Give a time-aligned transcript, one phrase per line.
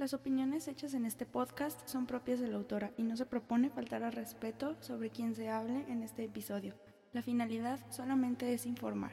[0.00, 3.68] Las opiniones hechas en este podcast son propias de la autora y no se propone
[3.68, 6.74] faltar al respeto sobre quien se hable en este episodio.
[7.12, 9.12] La finalidad solamente es informar.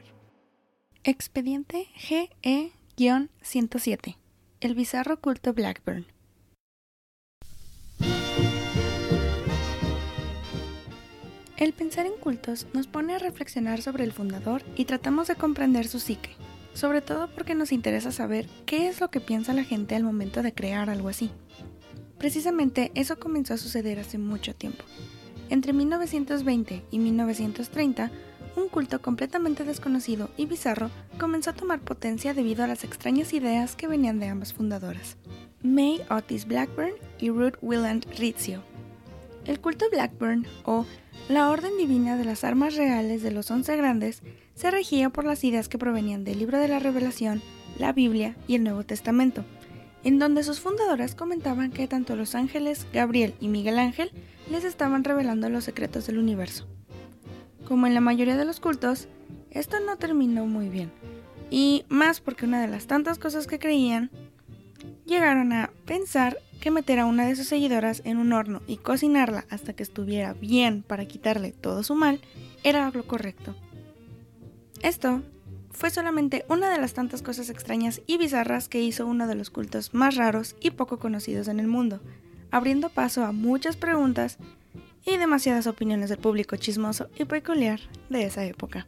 [1.04, 4.16] Expediente GE-107.
[4.60, 6.06] El bizarro culto Blackburn.
[11.58, 15.86] El pensar en cultos nos pone a reflexionar sobre el fundador y tratamos de comprender
[15.86, 16.30] su psique
[16.78, 20.44] sobre todo porque nos interesa saber qué es lo que piensa la gente al momento
[20.44, 21.28] de crear algo así.
[22.18, 24.84] Precisamente eso comenzó a suceder hace mucho tiempo.
[25.50, 28.12] Entre 1920 y 1930,
[28.54, 33.74] un culto completamente desconocido y bizarro comenzó a tomar potencia debido a las extrañas ideas
[33.74, 35.16] que venían de ambas fundadoras,
[35.64, 38.62] May Otis Blackburn y Ruth Willand Rizzio.
[39.46, 40.86] El culto Blackburn, o
[41.28, 44.22] la Orden Divina de las Armas Reales de los Once Grandes,
[44.58, 47.40] se regía por las ideas que provenían del libro de la Revelación,
[47.78, 49.44] la Biblia y el Nuevo Testamento,
[50.02, 54.10] en donde sus fundadoras comentaban que tanto los ángeles Gabriel y Miguel Ángel
[54.50, 56.66] les estaban revelando los secretos del universo.
[57.68, 59.06] Como en la mayoría de los cultos,
[59.52, 60.90] esto no terminó muy bien,
[61.50, 64.10] y más porque una de las tantas cosas que creían,
[65.06, 69.44] llegaron a pensar que meter a una de sus seguidoras en un horno y cocinarla
[69.50, 72.20] hasta que estuviera bien para quitarle todo su mal
[72.64, 73.54] era lo correcto.
[74.82, 75.22] Esto
[75.70, 79.50] fue solamente una de las tantas cosas extrañas y bizarras que hizo uno de los
[79.50, 82.00] cultos más raros y poco conocidos en el mundo,
[82.50, 84.38] abriendo paso a muchas preguntas
[85.04, 88.86] y demasiadas opiniones del público chismoso y peculiar de esa época.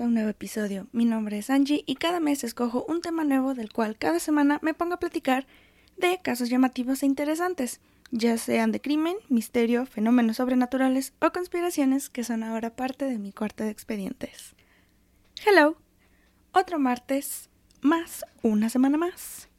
[0.00, 0.86] Un nuevo episodio.
[0.92, 4.58] Mi nombre es Angie y cada mes escojo un tema nuevo del cual cada semana
[4.62, 5.46] me pongo a platicar
[5.98, 12.24] de casos llamativos e interesantes, ya sean de crimen, misterio, fenómenos sobrenaturales o conspiraciones que
[12.24, 14.54] son ahora parte de mi cuarto de expedientes.
[15.44, 15.76] Hello,
[16.52, 17.50] otro martes
[17.82, 19.50] más, una semana más,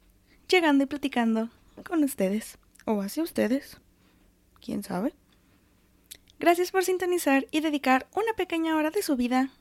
[0.48, 1.50] llegando y platicando
[1.88, 3.80] con ustedes o hacia ustedes,
[4.60, 5.14] quién sabe.
[6.40, 9.52] Gracias por sintonizar y dedicar una pequeña hora de su vida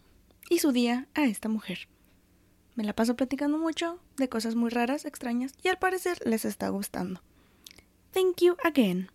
[0.50, 1.88] y su día a esta mujer.
[2.76, 6.70] Me la paso platicando mucho de cosas muy raras, extrañas y al parecer les está
[6.70, 7.22] gustando.
[8.12, 9.10] Thank you again.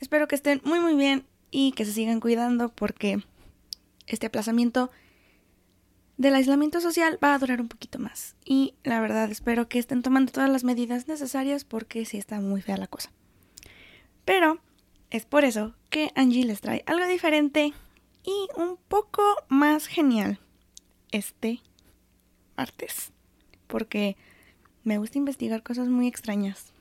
[0.00, 3.22] Espero que estén muy muy bien y que se sigan cuidando porque
[4.06, 4.90] este aplazamiento
[6.16, 8.36] del aislamiento social va a durar un poquito más.
[8.44, 12.60] Y la verdad espero que estén tomando todas las medidas necesarias porque sí está muy
[12.60, 13.10] fea la cosa.
[14.24, 14.60] Pero
[15.10, 17.72] es por eso que Angie les trae algo diferente
[18.24, 20.40] y un poco más genial
[21.12, 21.60] este
[22.56, 23.12] martes.
[23.66, 24.16] Porque
[24.82, 26.72] me gusta investigar cosas muy extrañas.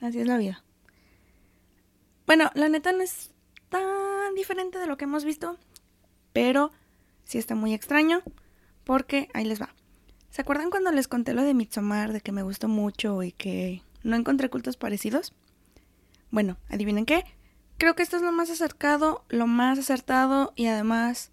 [0.00, 0.64] Así es la vida.
[2.26, 3.30] Bueno, la neta no es
[3.68, 5.58] tan diferente de lo que hemos visto,
[6.32, 6.72] pero
[7.24, 8.22] sí está muy extraño
[8.84, 9.74] porque ahí les va.
[10.30, 13.82] ¿Se acuerdan cuando les conté lo de Midsommar, de que me gustó mucho y que
[14.02, 15.34] no encontré cultos parecidos?
[16.30, 17.24] Bueno, adivinen qué.
[17.78, 21.30] Creo que esto es lo más acercado, lo más acertado y además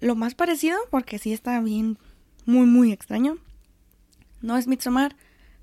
[0.00, 1.98] lo más parecido, porque sí está bien,
[2.44, 3.38] muy, muy extraño.
[4.40, 5.16] No es Midsommar,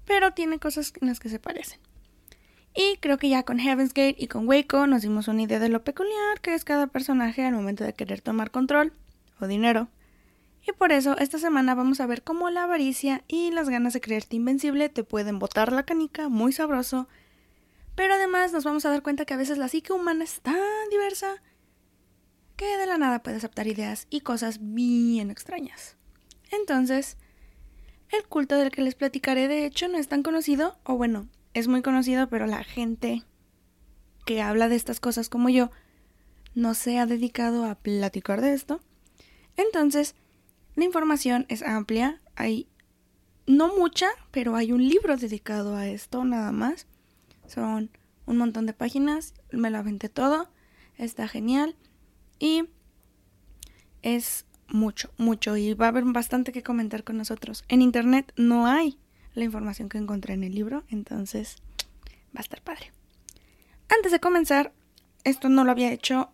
[0.06, 1.80] pero tiene cosas en las que se parecen.
[2.76, 5.70] Y creo que ya con Heaven's Gate y con Waco nos dimos una idea de
[5.70, 8.92] lo peculiar que es cada personaje al momento de querer tomar control
[9.40, 9.88] o dinero.
[10.68, 14.02] Y por eso esta semana vamos a ver cómo la avaricia y las ganas de
[14.02, 17.08] creerte invencible te pueden botar la canica muy sabroso.
[17.96, 20.56] Pero además nos vamos a dar cuenta que a veces la psique humana es tan
[20.92, 21.42] diversa
[22.56, 25.98] que de la nada puede aceptar ideas y cosas bien extrañas.
[26.52, 27.18] Entonces,
[28.12, 31.68] El culto del que les platicaré de hecho no es tan conocido, o bueno, es
[31.68, 33.24] muy conocido, pero la gente
[34.26, 35.72] que habla de estas cosas como yo
[36.54, 38.80] no se ha dedicado a platicar de esto.
[39.58, 40.16] Entonces,
[40.76, 42.68] la información es amplia, hay
[43.48, 46.88] no mucha, pero hay un libro dedicado a esto nada más.
[47.48, 47.90] Son
[48.26, 50.50] un montón de páginas, me lo aventé todo,
[50.98, 51.76] está genial
[52.40, 52.66] y
[54.02, 57.64] es mucho, mucho y va a haber bastante que comentar con nosotros.
[57.68, 58.98] En internet no hay
[59.34, 61.58] la información que encontré en el libro, entonces
[62.36, 62.92] va a estar padre.
[63.90, 64.74] Antes de comenzar,
[65.24, 66.30] esto no lo había hecho,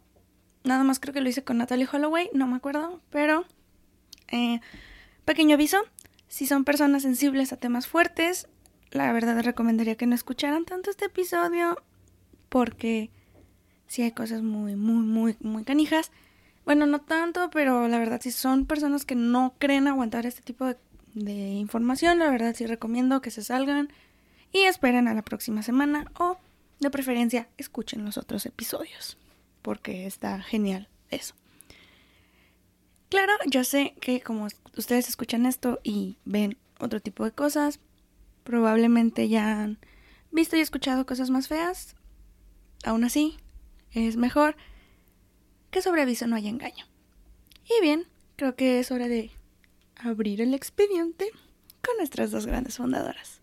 [0.63, 3.45] nada más creo que lo hice con Natalie Holloway, no me acuerdo, pero
[4.29, 4.61] eh,
[5.25, 5.77] pequeño aviso,
[6.27, 8.47] si son personas sensibles a temas fuertes,
[8.91, 11.81] la verdad recomendaría que no escucharan tanto este episodio
[12.49, 13.09] porque
[13.87, 16.11] si hay cosas muy, muy, muy, muy canijas.
[16.65, 20.65] Bueno, no tanto, pero la verdad si son personas que no creen aguantar este tipo
[20.65, 20.77] de,
[21.13, 23.91] de información, la verdad sí recomiendo que se salgan
[24.51, 26.37] y esperen a la próxima semana o
[26.79, 29.17] de preferencia escuchen los otros episodios
[29.61, 31.35] porque está genial eso.
[33.09, 34.47] Claro, yo sé que como
[34.77, 37.79] ustedes escuchan esto y ven otro tipo de cosas,
[38.43, 39.79] probablemente ya han
[40.31, 41.95] visto y escuchado cosas más feas.
[42.83, 43.37] Aún así,
[43.91, 44.55] es mejor
[45.69, 46.85] que sobre aviso no haya engaño.
[47.65, 49.31] Y bien, creo que es hora de
[49.95, 51.29] abrir el expediente
[51.85, 53.41] con nuestras dos grandes fundadoras.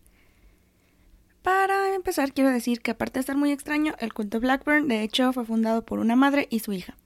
[1.41, 5.31] Para empezar, quiero decir que aparte de estar muy extraño, el culto Blackburn de hecho
[5.31, 6.97] fue fundado por una madre y su hija.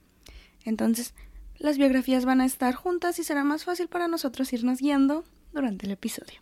[0.64, 1.14] Entonces,
[1.56, 5.86] las biografías van a estar juntas y será más fácil para nosotros irnos guiando durante
[5.86, 6.40] el episodio.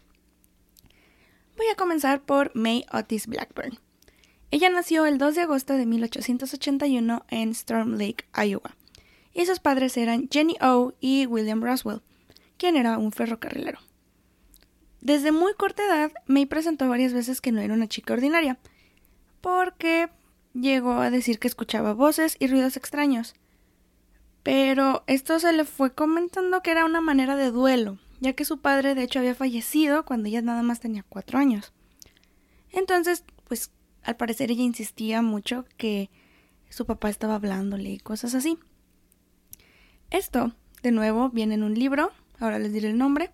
[1.56, 3.78] Voy a comenzar por May Otis Blackburn.
[4.50, 8.76] Ella nació el 2 de agosto de 1881 en Storm Lake, Iowa,
[9.34, 12.02] y sus padres eran Jenny O y William Roswell,
[12.56, 13.78] quien era un ferrocarrilero.
[15.00, 18.58] Desde muy corta edad, May presentó varias veces que no era una chica ordinaria,
[19.40, 20.08] porque
[20.54, 23.34] llegó a decir que escuchaba voces y ruidos extraños,
[24.42, 28.60] pero esto se le fue comentando que era una manera de duelo, ya que su
[28.60, 31.72] padre de hecho había fallecido cuando ella nada más tenía cuatro años.
[32.70, 33.72] Entonces, pues
[34.04, 36.08] al parecer ella insistía mucho que
[36.70, 38.60] su papá estaba hablándole y cosas así.
[40.10, 40.52] Esto,
[40.84, 43.32] de nuevo, viene en un libro, ahora les diré el nombre,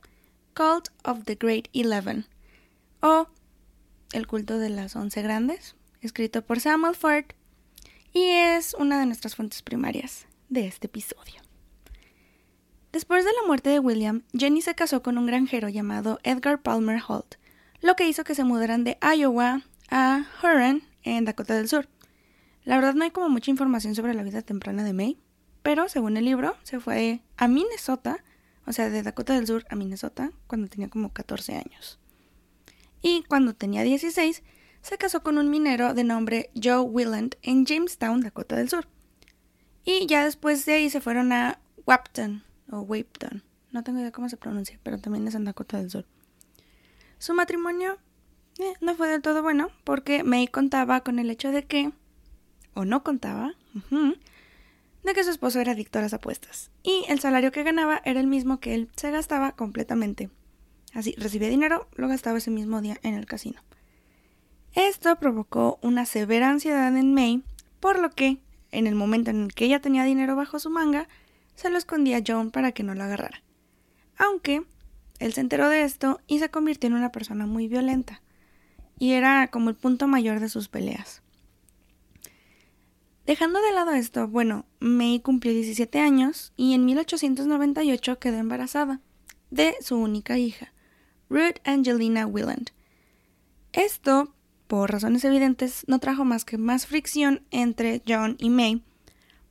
[0.55, 2.25] Cult of the Great Eleven,
[3.03, 3.29] o
[4.13, 7.27] El culto de las once grandes, escrito por Samuel Ford,
[8.15, 11.48] y es una de nuestras fuentes primarias de este episodio.
[12.99, 17.01] Después de la muerte de William, Jenny se casó con un granjero llamado Edgar Palmer
[17.07, 17.37] Holt,
[17.81, 21.89] lo que hizo que se mudaran de Iowa a Huron, en Dakota del Sur.
[22.65, 25.17] La verdad no hay como mucha información sobre la vida temprana de May,
[25.63, 28.25] pero según el libro se fue a Minnesota,
[28.67, 32.01] o sea, de Dakota del Sur a Minnesota, cuando tenía como 14 años.
[33.01, 34.43] Y cuando tenía 16,
[34.83, 38.89] se casó con un minero de nombre Joe Willand en Jamestown, Dakota del Sur.
[39.85, 43.43] Y ya después de ahí se fueron a Wapton o Wapton.
[43.73, 46.07] No tengo idea cómo se pronuncia, pero también es en Dakota del Sur.
[47.19, 47.99] Su matrimonio
[48.59, 51.93] eh, no fue del todo bueno porque May contaba con el hecho de que,
[52.75, 53.55] o no contaba,
[53.91, 58.21] de que su esposo era adicto a las apuestas y el salario que ganaba era
[58.21, 60.31] el mismo que él se gastaba completamente.
[60.95, 63.61] Así, recibía dinero, lo gastaba ese mismo día en el casino.
[64.75, 67.43] Esto provocó una severa ansiedad en May,
[67.81, 68.39] por lo que
[68.71, 71.09] en el momento en el que ella tenía dinero bajo su manga,
[71.59, 73.43] se lo escondía a John para que no lo agarrara.
[74.17, 74.65] Aunque
[75.19, 78.23] él se enteró de esto y se convirtió en una persona muy violenta.
[78.97, 81.21] Y era como el punto mayor de sus peleas.
[83.27, 89.01] Dejando de lado esto, bueno, May cumplió 17 años y en 1898 quedó embarazada
[89.51, 90.73] de su única hija,
[91.29, 92.71] Ruth Angelina Willand.
[93.73, 94.33] Esto
[94.69, 98.83] por razones evidentes, no trajo más que más fricción entre John y May,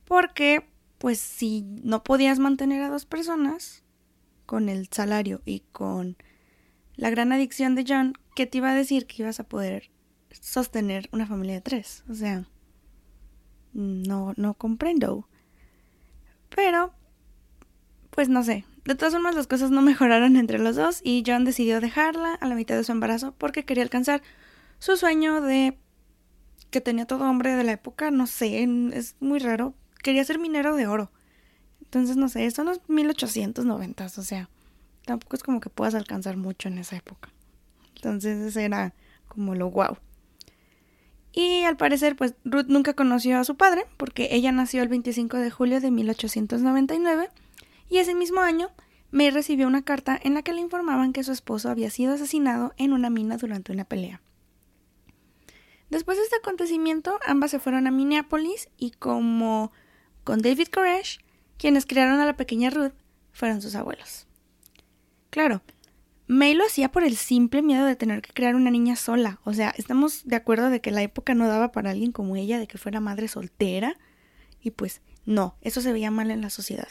[0.06, 0.67] porque,
[0.98, 3.84] pues, si no podías mantener a dos personas,
[4.48, 6.16] con el salario y con
[6.96, 9.90] la gran adicción de John, ¿qué te iba a decir que ibas a poder
[10.40, 12.02] sostener una familia de tres?
[12.08, 12.48] O sea,
[13.74, 15.28] no, no comprendo.
[16.48, 16.94] Pero,
[18.08, 18.64] pues no sé.
[18.86, 22.48] De todas formas, las cosas no mejoraron entre los dos y John decidió dejarla a
[22.48, 24.22] la mitad de su embarazo porque quería alcanzar
[24.78, 25.76] su sueño de
[26.70, 29.74] que tenía todo hombre de la época, no sé, es muy raro.
[30.02, 31.10] Quería ser minero de oro.
[31.82, 34.50] Entonces, no sé, son los 1890, o sea,
[35.06, 37.30] tampoco es como que puedas alcanzar mucho en esa época.
[37.96, 38.94] Entonces, ese era
[39.26, 39.96] como lo guau.
[41.32, 45.36] Y al parecer, pues Ruth nunca conoció a su padre, porque ella nació el 25
[45.36, 47.30] de julio de 1899,
[47.88, 48.70] y ese mismo año
[49.10, 52.74] May recibió una carta en la que le informaban que su esposo había sido asesinado
[52.76, 54.20] en una mina durante una pelea.
[55.88, 59.72] Después de este acontecimiento, ambas se fueron a Minneapolis y como
[60.28, 61.20] con David Koresh,
[61.56, 62.92] quienes criaron a la pequeña Ruth,
[63.32, 64.26] fueron sus abuelos.
[65.30, 65.62] Claro,
[66.26, 69.40] May lo hacía por el simple miedo de tener que crear una niña sola.
[69.44, 72.58] O sea, estamos de acuerdo de que la época no daba para alguien como ella,
[72.58, 73.96] de que fuera madre soltera.
[74.60, 76.88] Y pues no, eso se veía mal en la sociedad.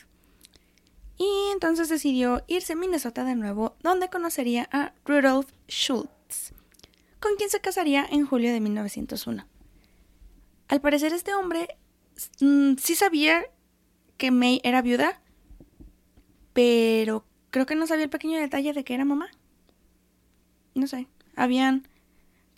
[1.20, 6.54] Y entonces decidió irse a Minnesota de nuevo, donde conocería a Rudolph Schultz,
[7.20, 9.46] con quien se casaría en julio de 1901.
[10.70, 11.78] Al parecer este hombre
[12.40, 13.46] mm, sí sabía
[14.18, 15.22] que May era viuda,
[16.54, 19.30] pero creo que no sabía el pequeño detalle de que era mamá.
[20.74, 21.88] No sé, habían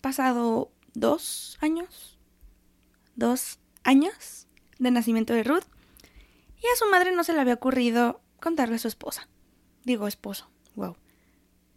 [0.00, 2.18] pasado dos años,
[3.14, 4.48] dos años
[4.78, 5.64] de nacimiento de Ruth,
[6.62, 9.28] y a su madre no se le había ocurrido contarle a su esposa.
[9.84, 10.96] Digo, esposo, wow.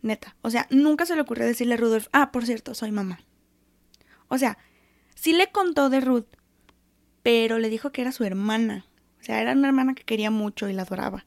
[0.01, 3.21] Neta, o sea, nunca se le ocurrió decirle a Rudolf, ah, por cierto, soy mamá.
[4.27, 4.57] O sea,
[5.15, 6.27] sí le contó de Ruth,
[7.23, 8.85] pero le dijo que era su hermana.
[9.19, 11.25] O sea, era una hermana que quería mucho y la adoraba.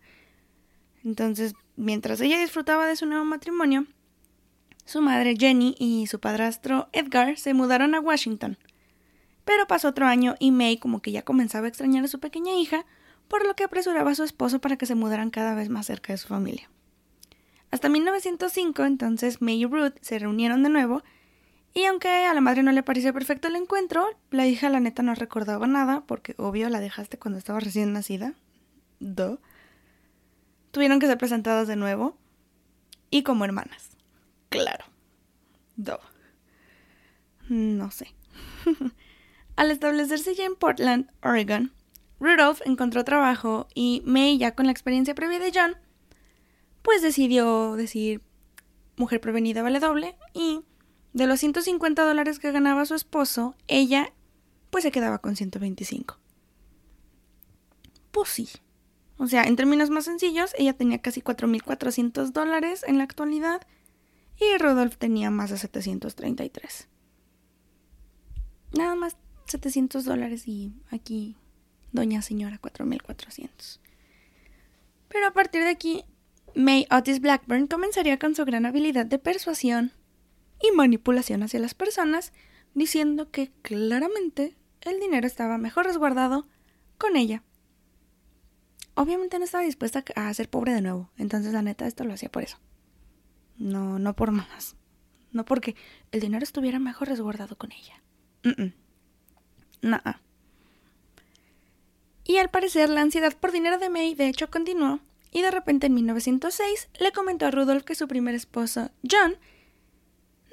[1.03, 3.87] Entonces, mientras ella disfrutaba de su nuevo matrimonio,
[4.85, 8.59] su madre Jenny y su padrastro Edgar se mudaron a Washington.
[9.45, 12.55] Pero pasó otro año y May como que ya comenzaba a extrañar a su pequeña
[12.55, 12.85] hija,
[13.29, 16.13] por lo que apresuraba a su esposo para que se mudaran cada vez más cerca
[16.13, 16.71] de su familia.
[17.71, 21.03] Hasta 1905, entonces May y Ruth se reunieron de nuevo,
[21.77, 25.03] y aunque a la madre no le pareció perfecto el encuentro, la hija la neta
[25.03, 28.33] no recordaba nada, porque obvio la dejaste cuando estaba recién nacida.
[28.99, 29.43] Do.
[30.71, 32.17] Tuvieron que ser presentadas de nuevo,
[33.11, 33.91] y como hermanas.
[34.49, 34.87] Claro.
[35.77, 36.01] Do.
[37.51, 38.15] No sé.
[39.57, 41.75] Al establecerse ya en Portland, Oregon,
[42.21, 45.77] Rudolph encontró trabajo y May, ya con la experiencia previa de John,
[46.81, 48.23] pues decidió decir
[48.97, 50.63] mujer prevenida vale doble y
[51.17, 54.13] de los 150 dólares que ganaba su esposo, ella
[54.69, 56.19] pues se quedaba con 125.
[58.11, 58.51] Pues sí.
[59.17, 63.63] O sea, en términos más sencillos, ella tenía casi 4.400 dólares en la actualidad
[64.39, 66.87] y Rudolph tenía más de 733.
[68.77, 71.39] Nada más 700 dólares y aquí
[71.93, 73.81] doña señora 4400.
[75.09, 76.05] Pero a partir de aquí,
[76.55, 79.93] May Otis Blackburn comenzaría con su gran habilidad de persuasión
[80.67, 82.33] y manipulación hacia las personas,
[82.75, 86.47] diciendo que claramente el dinero estaba mejor resguardado
[86.99, 87.43] con ella.
[88.95, 92.31] Obviamente no estaba dispuesta a ser pobre de nuevo, entonces la neta esto lo hacía
[92.31, 92.59] por eso.
[93.59, 94.77] No, no por más.
[95.33, 95.77] No porque
[96.13, 98.03] el dinero estuviera mejor resguardado con ella.
[99.83, 100.21] Nada.
[102.25, 105.89] Y al parecer la ansiedad por dinero de May de hecho continuó, y de repente
[105.89, 109.37] en 1906 le comentó a Rudolph que su primer esposo, John,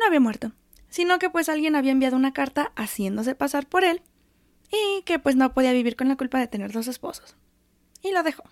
[0.04, 0.52] no había muerto,
[0.90, 4.02] sino que pues alguien había enviado una carta haciéndose pasar por él,
[4.72, 7.36] y que pues no podía vivir con la culpa de tener dos esposos.
[8.02, 8.44] Y lo dejó.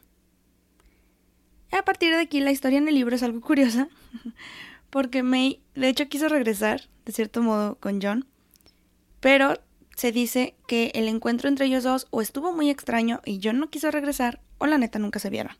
[1.71, 3.89] A partir de aquí la historia en el libro es algo curiosa,
[4.89, 8.27] porque May de hecho quiso regresar, de cierto modo, con John,
[9.19, 9.55] pero
[9.95, 13.69] se dice que el encuentro entre ellos dos o estuvo muy extraño y John no
[13.69, 15.55] quiso regresar o la neta nunca se vieron.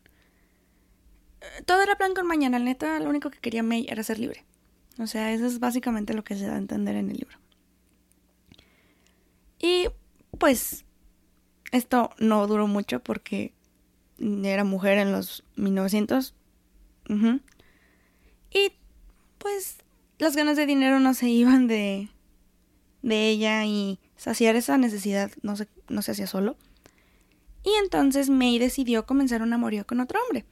[1.40, 4.18] Eh, todo era plan con mañana, la neta lo único que quería May era ser
[4.18, 4.44] libre.
[4.98, 7.38] O sea, eso es básicamente lo que se da a entender en el libro.
[9.58, 9.88] Y
[10.38, 10.84] pues
[11.70, 13.54] esto no duró mucho porque
[14.18, 16.34] era mujer en los 1900.
[18.50, 18.72] Y
[19.38, 19.78] pues
[20.18, 22.08] las ganas de dinero no se iban de,
[23.02, 26.56] de ella y saciar esa necesidad no se, no se hacía solo.
[27.64, 30.44] Y entonces May decidió comenzar un amorío con otro hombre,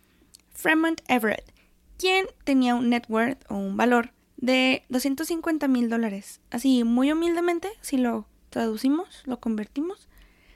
[0.53, 1.53] Fremont Everett,
[1.99, 6.41] quien tenía un net worth o un valor de 250 mil dólares.
[6.51, 10.09] Así, muy humildemente, si lo traducimos, lo convertimos,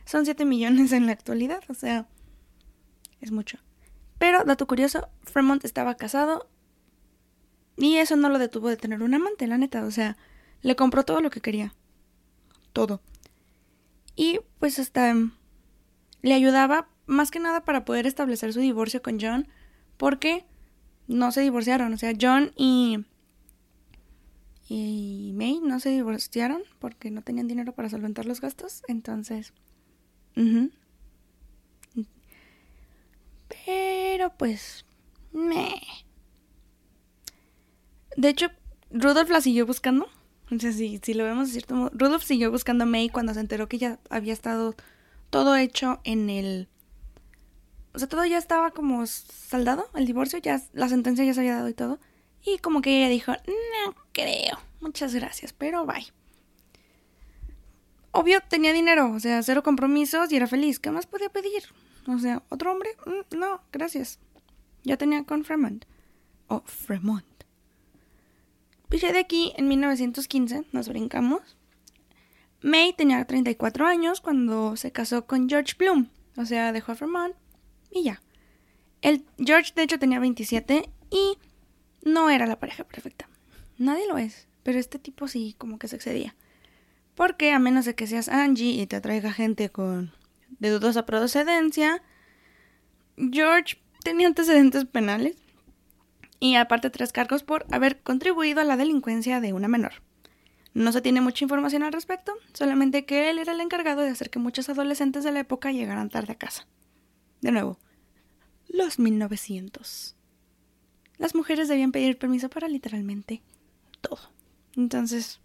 [0.05, 2.09] son 7 millones en la actualidad, o sea,
[3.21, 3.59] es mucho.
[4.19, 6.49] Pero, dato curioso, Fremont estaba casado
[7.77, 10.17] y eso no lo detuvo de tener un amante, la neta, o sea,
[10.63, 11.75] le compró todo lo que quería
[12.75, 13.01] todo.
[14.17, 15.15] Y pues hasta
[16.21, 19.49] le ayudaba más que nada para poder establecer su divorcio con John,
[19.97, 20.45] porque
[21.07, 23.05] no se divorciaron, o sea, John y
[24.69, 29.53] y May no se divorciaron porque no tenían dinero para solventar los gastos, entonces
[33.49, 34.85] pero pues
[35.33, 35.75] me
[38.17, 38.49] de hecho
[38.91, 40.09] Rudolph la siguió buscando
[40.51, 41.91] o sea, si, lo vemos de cierto modo.
[41.95, 44.75] Rudolph siguió buscando a May cuando se enteró que ya había estado
[45.31, 46.69] todo hecho en el.
[47.95, 51.57] o sea, todo ya estaba como saldado, el divorcio, ya la sentencia ya se había
[51.57, 51.99] dado y todo.
[52.45, 56.13] Y como que ella dijo, no creo, muchas gracias, pero bye.
[58.11, 60.79] Obvio, tenía dinero, o sea, cero compromisos y era feliz.
[60.79, 61.65] ¿Qué más podía pedir?
[62.07, 62.91] O sea, ¿otro hombre?
[63.07, 64.21] Mm, no, gracias.
[64.85, 65.85] Ya tenía con Fremont.
[66.47, 67.25] O Fremont.
[68.91, 71.57] Y ya de aquí, en 1915, nos brincamos.
[72.63, 76.09] May tenía 34 años cuando se casó con George Bloom.
[76.37, 77.35] O sea, dejó a Fremont
[77.91, 78.23] y ya.
[79.03, 81.39] El George, de hecho, tenía 27 y
[82.05, 83.29] no era la pareja perfecta.
[83.79, 86.37] Nadie lo es, pero este tipo sí, como que se excedía.
[87.15, 90.13] Porque a menos de que seas Angie y te atraiga gente con
[90.59, 92.03] de dudosa procedencia,
[93.17, 95.37] George tenía antecedentes penales
[96.41, 100.03] y aparte tres cargos por haber contribuido a la delincuencia de una menor.
[100.75, 104.29] No se tiene mucha información al respecto, solamente que él era el encargado de hacer
[104.29, 106.67] que muchos adolescentes de la época llegaran tarde a casa.
[107.41, 107.79] De nuevo,
[108.69, 110.17] los 1900.
[111.25, 113.41] Las mujeres debían pedir permiso para literalmente
[114.03, 114.31] todo.
[114.77, 115.41] Entonces...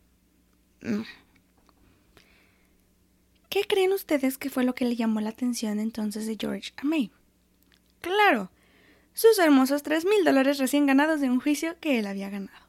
[3.50, 6.84] ¿Qué creen ustedes que fue lo que le llamó la atención entonces de George a
[6.84, 7.12] May?
[8.02, 8.52] Claro,
[9.14, 12.66] sus hermosos tres mil dólares recién ganados de un juicio que él había ganado.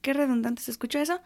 [0.00, 1.20] ¿Qué redundante se escuchó eso?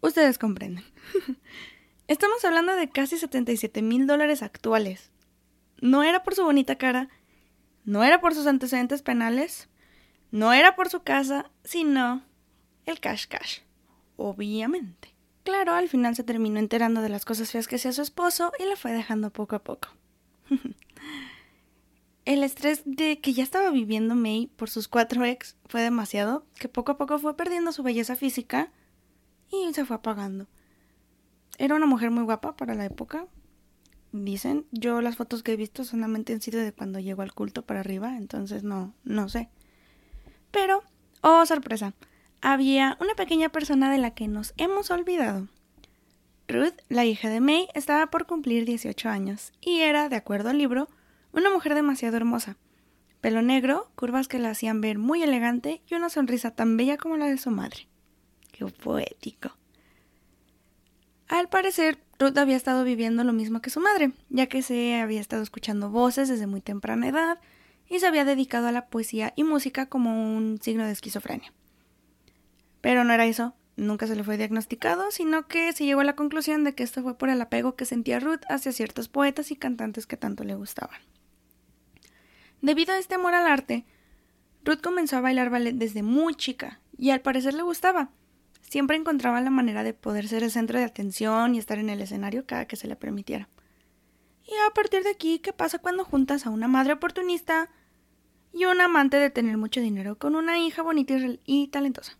[0.00, 0.84] Ustedes comprenden.
[2.06, 5.10] Estamos hablando de casi 77 mil dólares actuales.
[5.80, 7.08] No era por su bonita cara,
[7.86, 9.68] no era por sus antecedentes penales,
[10.30, 12.22] no era por su casa, sino
[12.84, 13.60] el cash cash.
[14.16, 15.14] Obviamente.
[15.44, 18.64] Claro, al final se terminó enterando de las cosas feas que hacía su esposo y
[18.64, 19.88] la fue dejando poco a poco.
[22.24, 26.68] el estrés de que ya estaba viviendo May por sus cuatro ex fue demasiado, que
[26.68, 28.72] poco a poco fue perdiendo su belleza física
[29.48, 30.48] y se fue apagando.
[31.56, 33.28] Era una mujer muy guapa para la época,
[34.12, 34.66] dicen.
[34.72, 37.80] Yo las fotos que he visto solamente han sido de cuando llegó al culto para
[37.80, 39.48] arriba, entonces no, no sé.
[40.50, 40.82] Pero,
[41.22, 41.94] oh sorpresa,
[42.40, 45.48] había una pequeña persona de la que nos hemos olvidado.
[46.48, 50.58] Ruth, la hija de May, estaba por cumplir 18 años y era, de acuerdo al
[50.58, 50.88] libro,
[51.32, 52.56] una mujer demasiado hermosa.
[53.20, 57.16] Pelo negro, curvas que la hacían ver muy elegante y una sonrisa tan bella como
[57.16, 57.88] la de su madre.
[58.52, 59.56] Qué poético.
[61.28, 65.20] Al parecer, Ruth había estado viviendo lo mismo que su madre, ya que se había
[65.20, 67.38] estado escuchando voces desde muy temprana edad
[67.88, 71.52] y se había dedicado a la poesía y música como un signo de esquizofrenia.
[72.80, 76.16] Pero no era eso, nunca se le fue diagnosticado, sino que se llegó a la
[76.16, 79.56] conclusión de que esto fue por el apego que sentía Ruth hacia ciertos poetas y
[79.56, 81.00] cantantes que tanto le gustaban.
[82.62, 83.84] Debido a este amor al arte,
[84.64, 88.10] Ruth comenzó a bailar ballet desde muy chica y al parecer le gustaba.
[88.68, 92.00] Siempre encontraba la manera de poder ser el centro de atención y estar en el
[92.00, 93.48] escenario cada que se le permitiera.
[94.44, 97.70] Y a partir de aquí, ¿qué pasa cuando juntas a una madre oportunista
[98.52, 102.18] y un amante de tener mucho dinero con una hija bonita y, talentosa?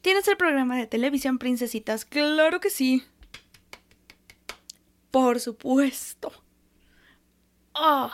[0.00, 2.04] ¿Tienes el programa de televisión Princesitas?
[2.04, 3.04] Claro que sí.
[5.12, 6.32] Por supuesto.
[7.74, 8.10] Oh,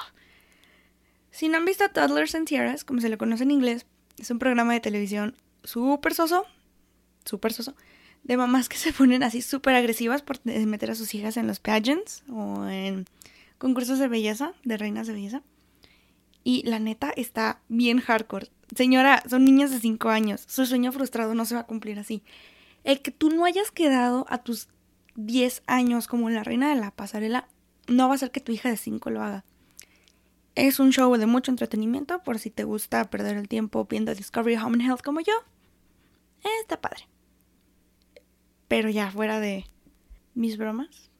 [1.39, 3.87] si no han visto Toddlers and Tiaras, como se le conoce en inglés,
[4.19, 6.45] es un programa de televisión súper soso,
[7.29, 7.75] súper soso,
[8.25, 11.61] de mamás que se ponen así súper agresivas por meter a sus hijas en los
[11.61, 13.07] pageants o en
[13.59, 15.43] concursos de belleza, de reinas de belleza.
[16.45, 18.51] Y la neta está bien hardcore.
[18.75, 20.45] Señora, son niñas de 5 años.
[20.47, 22.23] Su sueño frustrado no se va a cumplir así.
[22.85, 24.69] El que tú no hayas quedado a tus
[25.17, 27.49] 10 años como la reina de la pasarela
[27.87, 29.45] no va a hacer que tu hija de 5 lo haga.
[30.55, 34.57] Es un show de mucho entretenimiento por si te gusta perder el tiempo viendo Discovery
[34.57, 35.33] Home and Health como yo.
[36.61, 37.09] Está padre.
[38.69, 39.65] Pero ya fuera de
[40.35, 41.11] mis bromas.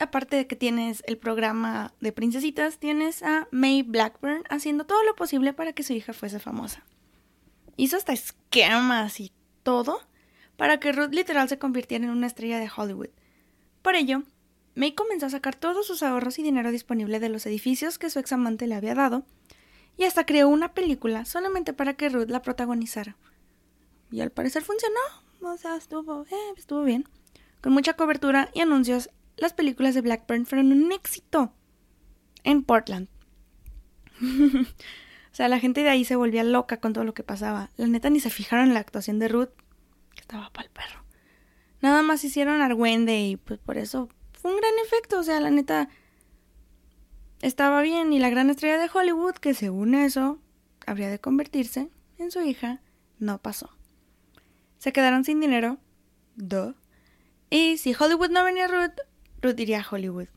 [0.00, 5.14] Aparte de que tienes el programa de princesitas, tienes a May Blackburn haciendo todo lo
[5.14, 6.84] posible para que su hija fuese famosa.
[7.76, 10.00] Hizo hasta esquemas y todo
[10.56, 13.08] para que Ruth literal se convirtiera en una estrella de Hollywood.
[13.82, 14.22] Por ello,
[14.74, 18.18] May comenzó a sacar todos sus ahorros y dinero disponible de los edificios que su
[18.18, 19.24] ex amante le había dado,
[19.96, 23.16] y hasta creó una película solamente para que Ruth la protagonizara.
[24.10, 25.00] Y al parecer funcionó,
[25.56, 27.08] sea, estuvo, eh, estuvo bien.
[27.60, 31.52] Con mucha cobertura y anuncios, las películas de Blackburn fueron un éxito
[32.44, 33.08] en Portland.
[34.20, 37.70] o sea, la gente de ahí se volvía loca con todo lo que pasaba.
[37.76, 39.50] La neta ni se fijaron en la actuación de Ruth,
[40.14, 41.04] que estaba para el perro.
[41.80, 45.50] Nada más hicieron argüende y pues por eso fue un gran efecto, o sea, la
[45.50, 45.88] neta
[47.40, 50.38] estaba bien y la gran estrella de Hollywood, que según eso
[50.86, 52.80] habría de convertirse en su hija,
[53.18, 53.70] no pasó.
[54.80, 55.76] Se quedaron sin dinero,
[56.36, 56.74] duh.
[57.50, 58.98] Y si Hollywood no venía a Ruth,
[59.42, 60.28] Ruth iría a Hollywood.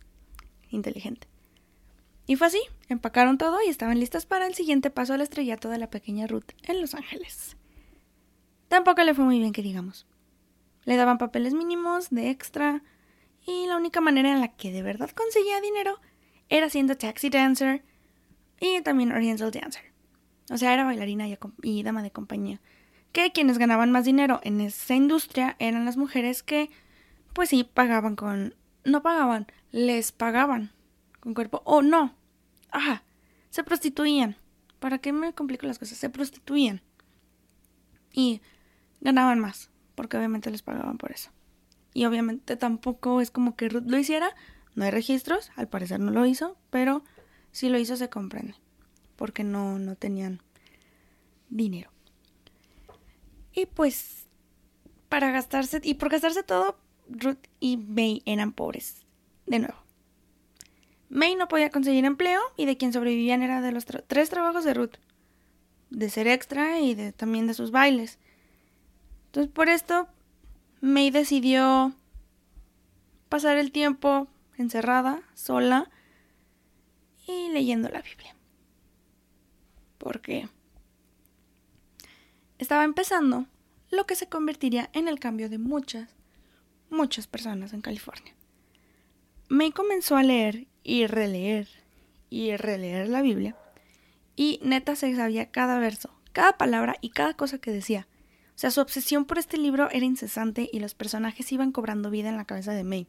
[0.70, 1.30] Inteligente.
[2.28, 5.78] Y fue así, empacaron todo y estaban listas para el siguiente paso al estrellato de
[5.78, 7.56] la pequeña Ruth en Los Ángeles.
[8.68, 10.08] Tampoco le fue muy bien que digamos.
[10.84, 12.84] Le daban papeles mínimos, de extra,
[13.48, 16.02] y la única manera en la que de verdad conseguía dinero
[16.50, 17.86] era siendo taxi dancer
[18.60, 19.94] y también oriental dancer.
[20.52, 21.30] O sea, era bailarina
[21.62, 22.60] y, dama de compañía.
[23.14, 26.70] Que quienes ganaban más dinero en esa industria eran las mujeres que,
[27.32, 28.56] pues sí, pagaban con...
[28.84, 30.72] No pagaban, les pagaban
[31.22, 31.62] con cuerpo.
[31.64, 32.14] O no.
[32.72, 33.04] Ajá.
[33.50, 34.36] Se prostituían.
[34.80, 35.98] ¿Para qué me complico las cosas?
[35.98, 36.82] Se prostituían.
[38.12, 38.42] Y
[39.00, 39.70] ganaban más.
[39.96, 41.30] Porque obviamente les pagaban por eso.
[41.94, 44.36] Y obviamente tampoco es como que Ruth lo hiciera.
[44.76, 45.52] No hay registros.
[45.56, 46.58] Al parecer no lo hizo.
[46.70, 47.06] Pero
[47.52, 48.56] si lo hizo se comprende
[49.24, 50.42] porque no, no tenían
[51.48, 51.93] dinero.
[53.54, 54.26] Y pues,
[55.10, 59.06] para gastarse, y por gastarse todo, Ruth y May eran pobres.
[59.46, 59.76] De nuevo.
[61.10, 64.74] May no podía conseguir empleo y de quien sobrevivían era de los tres trabajos de
[64.74, 64.96] Ruth.
[65.90, 68.18] De ser extra y de, también de sus bailes.
[69.28, 70.08] Entonces por esto,
[70.82, 71.94] May decidió
[73.30, 75.92] pasar el tiempo encerrada, sola
[77.28, 78.36] y leyendo la Biblia
[80.04, 80.50] porque
[82.58, 83.48] estaba empezando
[83.90, 86.10] lo que se convertiría en el cambio de muchas,
[86.90, 88.34] muchas personas en California.
[89.50, 91.68] May comenzó a leer y releer
[92.30, 93.56] y releer la Biblia
[94.36, 98.08] y neta se sabía cada verso, cada palabra y cada cosa que decía.
[98.56, 102.30] O sea, su obsesión por este libro era incesante y los personajes iban cobrando vida
[102.30, 103.08] en la cabeza de May.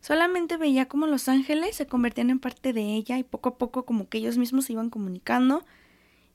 [0.00, 3.84] Solamente veía cómo los ángeles se convertían en parte de ella y poco a poco
[3.84, 5.64] como que ellos mismos se iban comunicando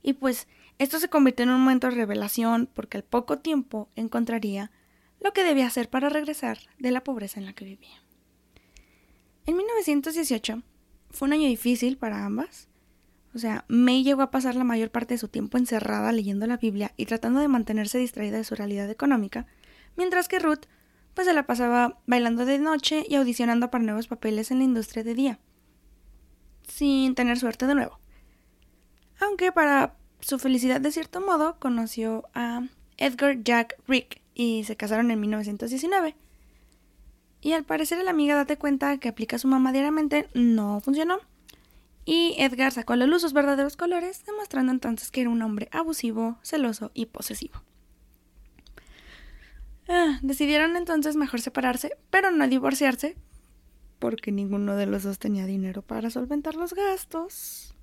[0.02, 0.48] y pues
[0.80, 4.72] esto se convirtió en un momento de revelación porque al poco tiempo encontraría
[5.20, 8.04] lo que debía hacer para regresar de la pobreza en la que vivía.
[9.46, 10.62] En 1918
[11.10, 12.68] fue un año difícil para ambas.
[13.34, 16.58] O sea, May llegó a pasar la mayor parte de su tiempo encerrada leyendo la
[16.58, 19.48] Biblia y tratando de mantenerse distraída de su realidad económica,
[19.96, 20.66] mientras que Ruth
[21.14, 25.04] pues se la pasaba bailando de noche y audicionando para nuevos papeles en la industria
[25.04, 25.40] de día,
[26.68, 28.00] sin tener suerte de nuevo
[29.20, 32.64] aunque para su felicidad de cierto modo conoció a
[32.98, 36.16] Edgar Jack Rick y se casaron en 1919.
[37.42, 41.20] Y al parecer la amiga date cuenta que aplica a su mamá diariamente no funcionó.
[42.06, 45.68] Y Edgar sacó a la luz sus verdaderos colores, demostrando entonces que era un hombre
[45.72, 47.62] abusivo, celoso y posesivo.
[49.90, 53.18] Ah, decidieron entonces mejor separarse, pero no divorciarse,
[54.00, 57.76] porque ninguno de los dos tenía dinero para solventar los gastos.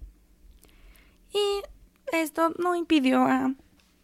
[1.32, 1.62] Y
[2.12, 3.54] esto no impidió a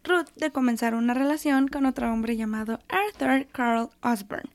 [0.03, 4.49] Ruth de comenzar una relación con otro hombre llamado Arthur Carl Osborne,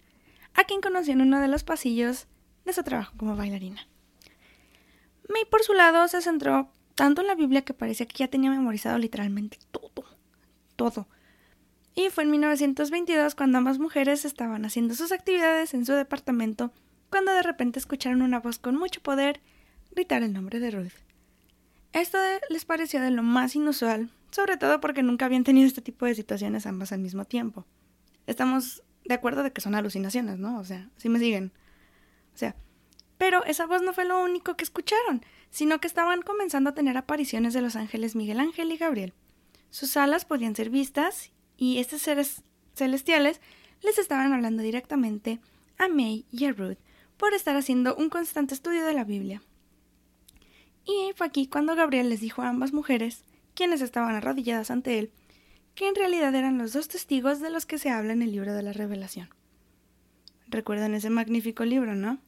[0.55, 2.27] a quien conoció en uno de los pasillos
[2.65, 3.87] de su trabajo como bailarina.
[5.29, 8.51] May, por su lado, se centró tanto en la Biblia que parecía que ya tenía
[8.51, 10.05] memorizado literalmente todo,
[10.77, 11.07] todo.
[11.95, 16.73] Y fue en 1922 cuando ambas mujeres estaban haciendo sus actividades en su departamento,
[17.11, 19.41] cuando de repente escucharon una voz con mucho poder
[19.93, 21.06] gritar el nombre de Ruth.
[21.93, 22.19] Esto
[22.51, 26.15] les pareció de lo más inusual, sobre todo porque nunca habían tenido este tipo de
[26.15, 27.65] situaciones ambas al mismo tiempo.
[28.27, 30.59] Estamos de acuerdo de que son alucinaciones, ¿no?
[30.59, 31.53] O sea, si me siguen.
[32.35, 32.55] O sea,
[33.19, 36.97] pero esa voz no fue lo único que escucharon, sino que estaban comenzando a tener
[36.97, 39.15] apariciones de los ángeles Miguel Ángel y Gabriel.
[39.71, 42.43] Sus alas podían ser vistas y estos seres
[42.75, 43.41] celestiales
[43.83, 45.41] les estaban hablando directamente
[45.79, 46.79] a May y a Ruth
[47.17, 49.43] por estar haciendo un constante estudio de la Biblia.
[50.87, 55.11] Y fue aquí cuando Gabriel les dijo a ambas mujeres, quienes estaban arrodilladas ante él,
[55.75, 58.55] que en realidad eran los dos testigos de los que se habla en el libro
[58.55, 59.29] de la revelación.
[60.47, 62.19] ¿Recuerdan ese magnífico libro, no?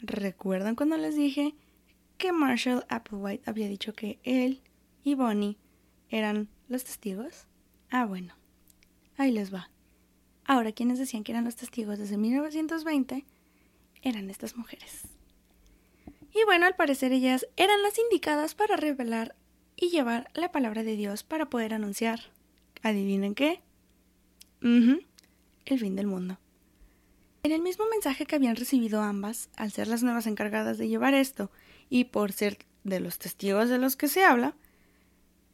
[0.00, 1.54] ¿Recuerdan cuando les dije
[2.16, 4.62] que Marshall Applewhite había dicho que él
[5.04, 5.58] y Bonnie
[6.08, 7.46] eran los testigos?
[7.90, 8.34] Ah, bueno,
[9.16, 9.70] ahí les va.
[10.44, 13.24] Ahora, quienes decían que eran los testigos desde 1920
[14.02, 15.02] eran estas mujeres.
[16.34, 19.34] Y bueno, al parecer ellas eran las indicadas para revelar
[19.76, 22.20] y llevar la palabra de Dios para poder anunciar.
[22.82, 23.60] ¿Adivinen qué?
[24.62, 26.38] el fin del mundo.
[27.42, 31.14] En el mismo mensaje que habían recibido ambas, al ser las nuevas encargadas de llevar
[31.14, 31.50] esto,
[31.90, 34.54] y por ser de los testigos de los que se habla,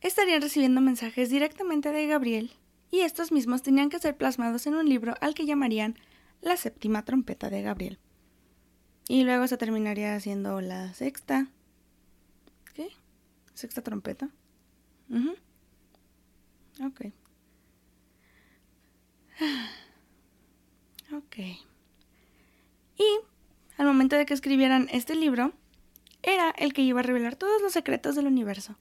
[0.03, 2.53] estarían recibiendo mensajes directamente de Gabriel,
[2.91, 5.99] y estos mismos tenían que ser plasmados en un libro al que llamarían
[6.43, 7.99] la séptima trompeta de Gabriel.
[9.09, 11.49] Y luego se terminaría haciendo la sexta.
[12.75, 12.91] ¿Qué?
[13.55, 14.29] Sexta trompeta.
[16.85, 17.07] Ok.
[21.11, 21.37] Ok.
[22.99, 23.19] Y
[23.79, 25.55] al momento momento de que escribieran este libro,
[26.23, 28.77] era el que iba a revelar todos los secretos del universo.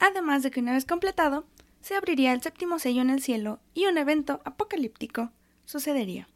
[0.00, 1.46] Además de que una vez completado,
[1.80, 5.30] se abriría el séptimo sello en el cielo y un evento apocalíptico
[5.64, 6.26] sucedería.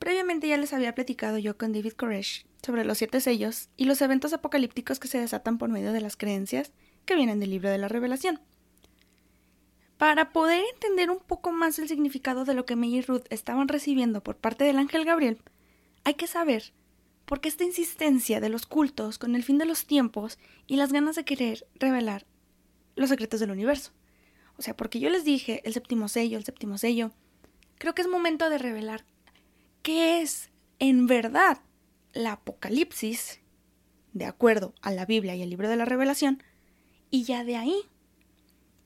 [0.00, 4.00] Previamente ya les había platicado yo con David Koresh sobre los siete sellos y los
[4.00, 6.72] eventos apocalípticos que se desatan por medio de las creencias
[7.04, 8.40] que vienen del libro de la revelación.
[9.98, 13.68] Para poder entender un poco más el significado de lo que May y Ruth estaban
[13.68, 15.42] recibiendo por parte del ángel Gabriel,
[16.04, 16.72] hay que saber
[17.26, 20.94] por qué esta insistencia de los cultos con el fin de los tiempos y las
[20.94, 22.24] ganas de querer revelar
[22.96, 23.92] los secretos del universo.
[24.56, 27.12] O sea, porque yo les dije el séptimo sello, el séptimo sello,
[27.76, 29.04] creo que es momento de revelar
[29.82, 31.60] qué es en verdad
[32.12, 33.40] la Apocalipsis,
[34.12, 36.42] de acuerdo a la Biblia y el libro de la revelación,
[37.10, 37.82] y ya de ahí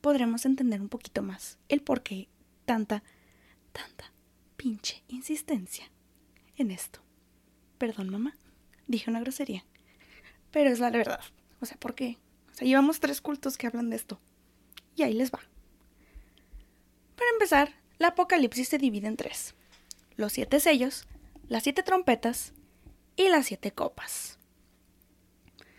[0.00, 2.28] podremos entender un poquito más el por qué
[2.64, 3.02] tanta,
[3.72, 4.12] tanta
[4.56, 5.90] pinche insistencia
[6.56, 7.00] en esto.
[7.78, 8.36] Perdón, mamá,
[8.86, 9.64] dije una grosería.
[10.50, 11.20] Pero es la verdad.
[11.60, 12.18] O sea, ¿por qué?
[12.52, 14.20] O sea, llevamos tres cultos que hablan de esto.
[14.94, 15.40] Y ahí les va.
[17.16, 19.54] Para empezar, la Apocalipsis se divide en tres.
[20.16, 21.06] Los siete sellos,
[21.48, 22.52] las siete trompetas
[23.16, 24.38] y las siete copas.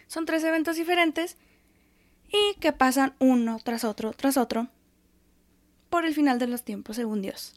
[0.08, 1.38] Son tres eventos diferentes
[2.30, 4.68] y que pasan uno tras otro tras otro
[5.90, 7.54] por el final de los tiempos según Dios.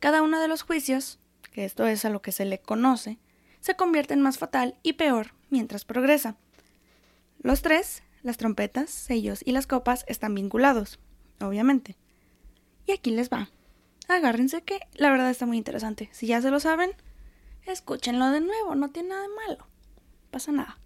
[0.00, 1.18] Cada uno de los juicios,
[1.52, 3.18] que esto es a lo que se le conoce,
[3.60, 6.36] se convierte en más fatal y peor mientras progresa.
[7.38, 10.98] Los tres, las trompetas, sellos y las copas, están vinculados,
[11.40, 11.96] obviamente.
[12.86, 13.48] Y aquí les va.
[14.08, 16.08] Agárrense que la verdad está muy interesante.
[16.12, 16.92] Si ya se lo saben,
[17.66, 19.66] escúchenlo de nuevo, no tiene nada de malo.
[20.30, 20.78] Pasa nada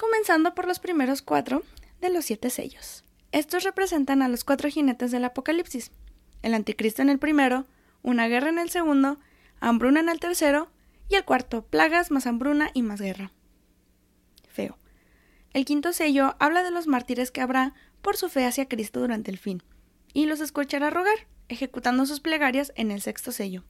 [0.00, 1.62] comenzando por los primeros cuatro
[2.00, 3.04] de los siete sellos.
[3.32, 5.92] Estos representan a los cuatro jinetes del Apocalipsis,
[6.40, 7.66] el anticristo en el primero,
[8.02, 9.18] una guerra en el segundo,
[9.60, 10.70] hambruna en el tercero,
[11.10, 13.30] y el cuarto, plagas más hambruna y más guerra.
[14.48, 14.78] Feo.
[15.52, 19.30] El quinto sello habla de los mártires que habrá por su fe hacia Cristo durante
[19.30, 19.62] el fin,
[20.14, 23.64] y los escuchará rogar, ejecutando sus plegarias en el sexto sello.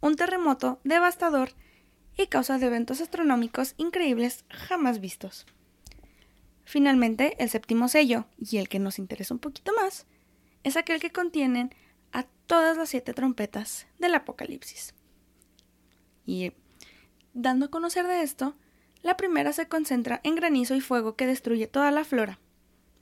[0.00, 1.50] Un terremoto devastador
[2.16, 5.46] y causa de eventos astronómicos increíbles jamás vistos.
[6.64, 10.06] Finalmente, el séptimo sello, y el que nos interesa un poquito más,
[10.64, 11.74] es aquel que contienen
[12.12, 14.94] a todas las siete trompetas del Apocalipsis.
[16.26, 16.52] Y
[17.34, 18.54] dando a conocer de esto,
[19.02, 22.38] la primera se concentra en granizo y fuego que destruye toda la flora,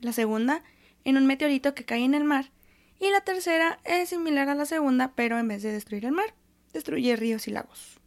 [0.00, 0.62] la segunda
[1.04, 2.50] en un meteorito que cae en el mar,
[2.98, 6.34] y la tercera es similar a la segunda, pero en vez de destruir el mar,
[6.72, 8.00] destruye ríos y lagos.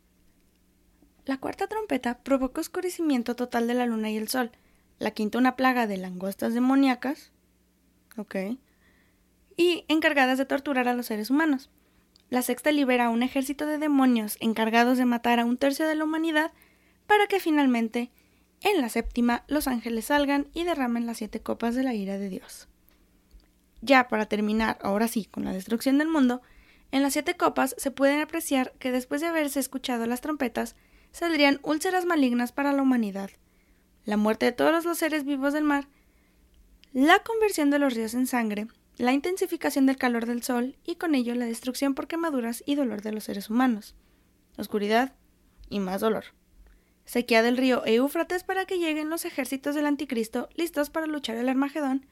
[1.25, 4.51] La cuarta trompeta provoca oscurecimiento total de la luna y el sol,
[4.97, 7.31] la quinta una plaga de langostas demoníacas,
[8.17, 8.35] ok,
[9.57, 11.69] y encargadas de torturar a los seres humanos.
[12.29, 15.95] La sexta libera a un ejército de demonios encargados de matar a un tercio de
[15.95, 16.51] la humanidad
[17.07, 18.11] para que finalmente,
[18.61, 22.29] en la séptima, los ángeles salgan y derramen las siete copas de la ira de
[22.29, 22.68] Dios.
[23.81, 26.41] Ya para terminar, ahora sí, con la destrucción del mundo,
[26.91, 30.75] en las siete copas se pueden apreciar que después de haberse escuchado las trompetas,
[31.11, 33.29] saldrían úlceras malignas para la humanidad,
[34.05, 35.87] la muerte de todos los seres vivos del mar,
[36.93, 41.15] la conversión de los ríos en sangre, la intensificación del calor del sol y con
[41.15, 43.95] ello la destrucción por quemaduras y dolor de los seres humanos,
[44.57, 45.13] oscuridad
[45.69, 46.25] y más dolor.
[47.05, 51.49] Sequía del río Éufrates para que lleguen los ejércitos del anticristo listos para luchar el
[51.49, 52.05] Armagedón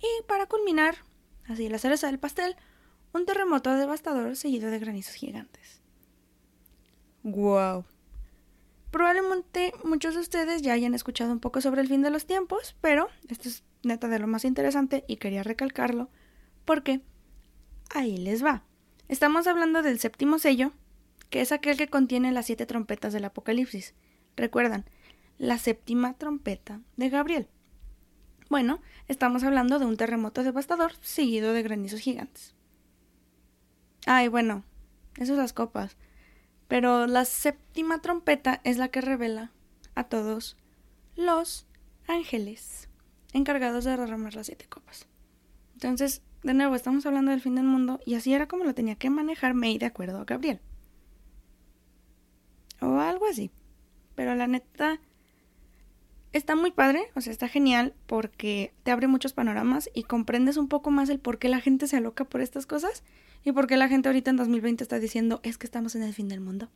[0.00, 0.96] y para culminar,
[1.48, 2.56] así la cereza del pastel,
[3.12, 5.80] un terremoto devastador seguido de granizos gigantes.
[7.22, 7.84] ¡Guau!
[8.90, 12.76] Probablemente muchos de ustedes ya hayan escuchado un poco sobre el fin de los tiempos,
[12.80, 16.08] pero esto es neta de lo más interesante y quería recalcarlo
[16.64, 17.00] porque
[17.94, 18.62] ahí les va.
[19.08, 20.72] Estamos hablando del séptimo sello,
[21.30, 23.94] que es aquel que contiene las siete trompetas del Apocalipsis.
[24.36, 24.84] Recuerdan,
[25.38, 27.48] la séptima trompeta de Gabriel.
[28.48, 32.54] Bueno, estamos hablando de un terremoto devastador seguido de granizos gigantes.
[34.06, 34.64] Ay, bueno,
[35.16, 35.96] esas son las copas.
[36.66, 39.52] Pero la séptima trompeta es la que revela
[39.94, 40.56] a todos
[41.16, 41.66] los
[42.06, 42.88] ángeles
[43.32, 45.06] encargados de derramar las siete copas.
[45.74, 48.94] Entonces, de nuevo, estamos hablando del fin del mundo y así era como lo tenía
[48.94, 50.60] que manejar May de acuerdo a Gabriel.
[52.80, 53.50] O algo así.
[54.14, 55.00] Pero la neta
[56.32, 60.68] está muy padre, o sea, está genial porque te abre muchos panoramas y comprendes un
[60.68, 63.02] poco más el por qué la gente se aloca por estas cosas
[63.44, 66.14] ¿Y por qué la gente ahorita en 2020 está diciendo es que estamos en el
[66.14, 66.68] fin del mundo?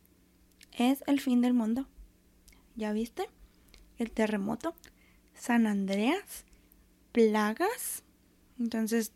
[0.72, 1.86] Es el fin del mundo.
[2.76, 3.28] ¿Ya viste?
[3.98, 4.74] El terremoto,
[5.34, 6.44] San Andreas,
[7.12, 8.04] plagas.
[8.58, 9.12] Entonces,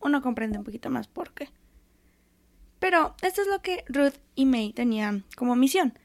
[0.00, 1.48] uno comprende un poquito más por qué.
[2.78, 5.98] Pero esto es lo que Ruth y May tenían como misión.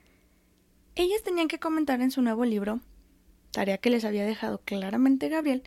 [0.96, 2.80] ellas tenían que comentar en su nuevo libro,
[3.56, 5.64] tarea que les había dejado claramente Gabriel,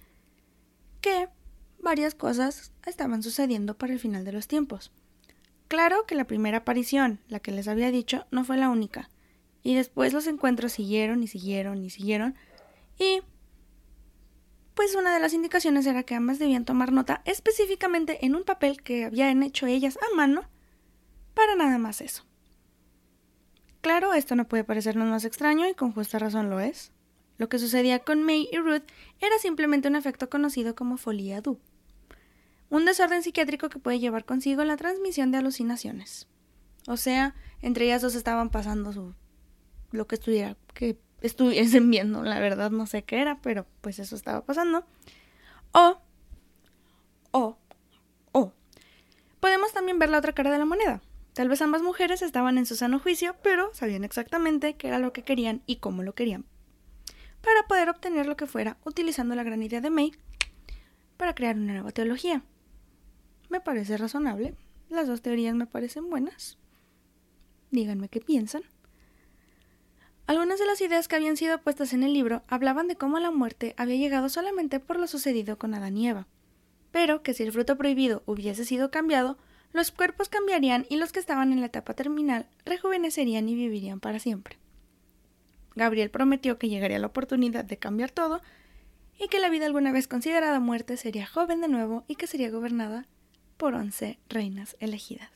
[1.00, 1.28] que
[1.80, 4.92] varias cosas estaban sucediendo para el final de los tiempos.
[5.68, 9.08] Claro que la primera aparición, la que les había dicho, no fue la única,
[9.62, 12.34] y después los encuentros siguieron y siguieron y siguieron,
[12.98, 13.22] y
[14.74, 18.82] pues una de las indicaciones era que ambas debían tomar nota específicamente en un papel
[18.82, 20.42] que habían hecho ellas a mano,
[21.32, 22.26] para nada más eso.
[23.80, 26.92] Claro, esto no puede parecernos más extraño y con justa razón lo es.
[27.38, 28.82] Lo que sucedía con May y Ruth
[29.20, 31.58] era simplemente un efecto conocido como folia du,
[32.68, 36.26] un desorden psiquiátrico que puede llevar consigo la transmisión de alucinaciones.
[36.86, 39.14] O sea, entre ellas dos estaban pasando
[39.90, 44.16] lo que estuviera que estuviesen viendo, la verdad no sé qué era, pero pues eso
[44.16, 44.84] estaba pasando.
[45.72, 46.00] O
[47.30, 47.58] o
[48.32, 48.52] o
[49.40, 51.02] podemos también ver la otra cara de la moneda.
[51.34, 55.12] Tal vez ambas mujeres estaban en su sano juicio, pero sabían exactamente qué era lo
[55.12, 56.46] que querían y cómo lo querían.
[57.48, 60.12] Para poder obtener lo que fuera, utilizando la gran idea de May
[61.16, 62.42] para crear una nueva teología.
[63.48, 64.54] Me parece razonable.
[64.90, 66.58] Las dos teorías me parecen buenas.
[67.70, 68.64] Díganme qué piensan.
[70.26, 73.30] Algunas de las ideas que habían sido puestas en el libro hablaban de cómo la
[73.30, 76.26] muerte había llegado solamente por lo sucedido con Adán y Eva,
[76.92, 79.38] pero que si el fruto prohibido hubiese sido cambiado,
[79.72, 84.18] los cuerpos cambiarían y los que estaban en la etapa terminal rejuvenecerían y vivirían para
[84.18, 84.58] siempre.
[85.78, 88.42] Gabriel prometió que llegaría la oportunidad de cambiar todo
[89.18, 92.50] y que la vida alguna vez considerada muerte sería joven de nuevo y que sería
[92.50, 93.06] gobernada
[93.56, 95.30] por once reinas elegidas.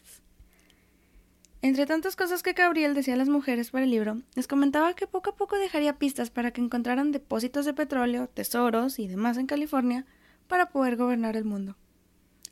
[1.62, 5.06] Entre tantas cosas que Gabriel decía a las mujeres para el libro, les comentaba que
[5.06, 9.46] poco a poco dejaría pistas para que encontraran depósitos de petróleo, tesoros y demás en
[9.46, 10.04] California
[10.48, 11.76] para poder gobernar el mundo.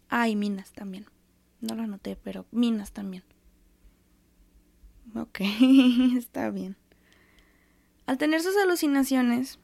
[0.09, 1.07] Ah, y minas también.
[1.61, 3.25] No lo noté, pero minas también.
[5.17, 5.41] Ok,
[6.17, 6.77] está bien.
[8.11, 9.61] Al tener sus alucinaciones,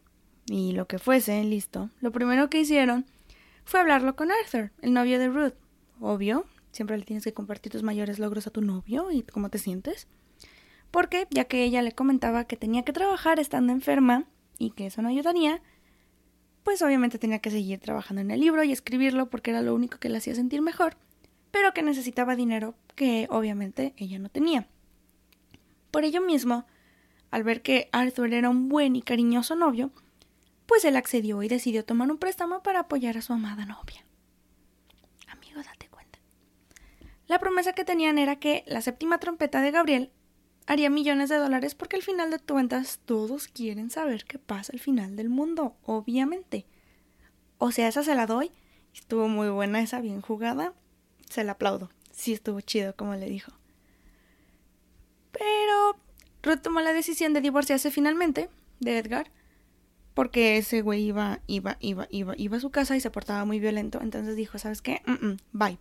[0.47, 3.05] y lo que fuese, listo, lo primero que hicieron
[3.65, 5.55] fue hablarlo con Arthur, el novio de Ruth.
[5.99, 9.59] Obvio, siempre le tienes que compartir tus mayores logros a tu novio y cómo te
[9.59, 10.07] sientes.
[10.93, 14.29] Porque, ya que ella le comentaba que tenía que trabajar estando enferma
[14.59, 15.61] y que eso no ayudaría,
[16.63, 19.99] pues obviamente tenía que seguir trabajando en el libro y escribirlo porque era lo único
[19.99, 20.97] que le hacía sentir mejor
[21.51, 24.69] pero que necesitaba dinero que obviamente ella no tenía.
[25.91, 26.67] Por ello mismo,
[27.31, 29.91] al ver que Arthur era un buen y cariñoso novio,
[30.67, 34.05] pues él accedió y decidió tomar un préstamo para apoyar a su amada novia.
[35.29, 36.19] Amigo, date cuenta.
[37.27, 40.11] La promesa que tenían era que la séptima trompeta de Gabriel
[40.67, 44.81] haría millones de dólares porque al final de cuentas todos quieren saber qué pasa al
[44.81, 46.67] final del mundo, obviamente.
[47.59, 48.51] O sea, esa se la doy.
[48.95, 50.73] Estuvo muy buena esa, bien jugada
[51.29, 51.91] se la aplaudo.
[52.11, 53.53] Sí estuvo chido, como le dijo.
[55.33, 55.97] Pero
[56.47, 59.33] Ruth tomó la decisión de divorciarse finalmente de Edgar.
[60.15, 63.59] Porque ese güey iba, iba, iba, iba, iba a su casa y se portaba muy
[63.59, 64.01] violento.
[64.01, 65.03] Entonces dijo, ¿sabes qué?
[65.53, 65.79] bye.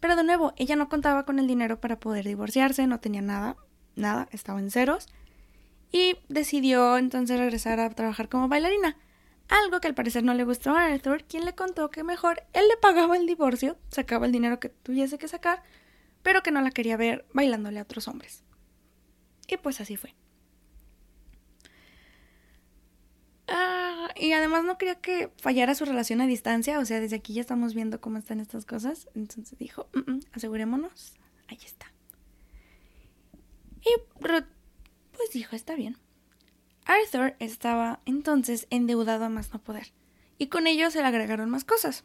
[0.00, 3.56] Pero de nuevo, ella no contaba con el dinero para poder divorciarse, no tenía nada,
[3.94, 5.08] nada, estaba en ceros.
[5.90, 8.96] Y decidió entonces regresar a trabajar como bailarina.
[9.48, 12.66] Algo que al parecer no le gustó a Arthur, quien le contó que mejor él
[12.68, 15.62] le pagaba el divorcio, sacaba el dinero que tuviese que sacar,
[16.22, 18.44] pero que no la quería ver bailándole a otros hombres.
[19.52, 20.14] Y pues así fue.
[23.48, 27.34] Ah, y además no quería que fallara su relación a distancia, o sea, desde aquí
[27.34, 29.10] ya estamos viendo cómo están estas cosas.
[29.14, 31.92] Entonces dijo, mm, mm, asegurémonos, ahí está.
[33.82, 34.46] Y Ruth,
[35.14, 35.98] pues dijo, está bien.
[36.86, 39.92] Arthur estaba entonces endeudado a más no poder,
[40.38, 42.04] y con ello se le agregaron más cosas.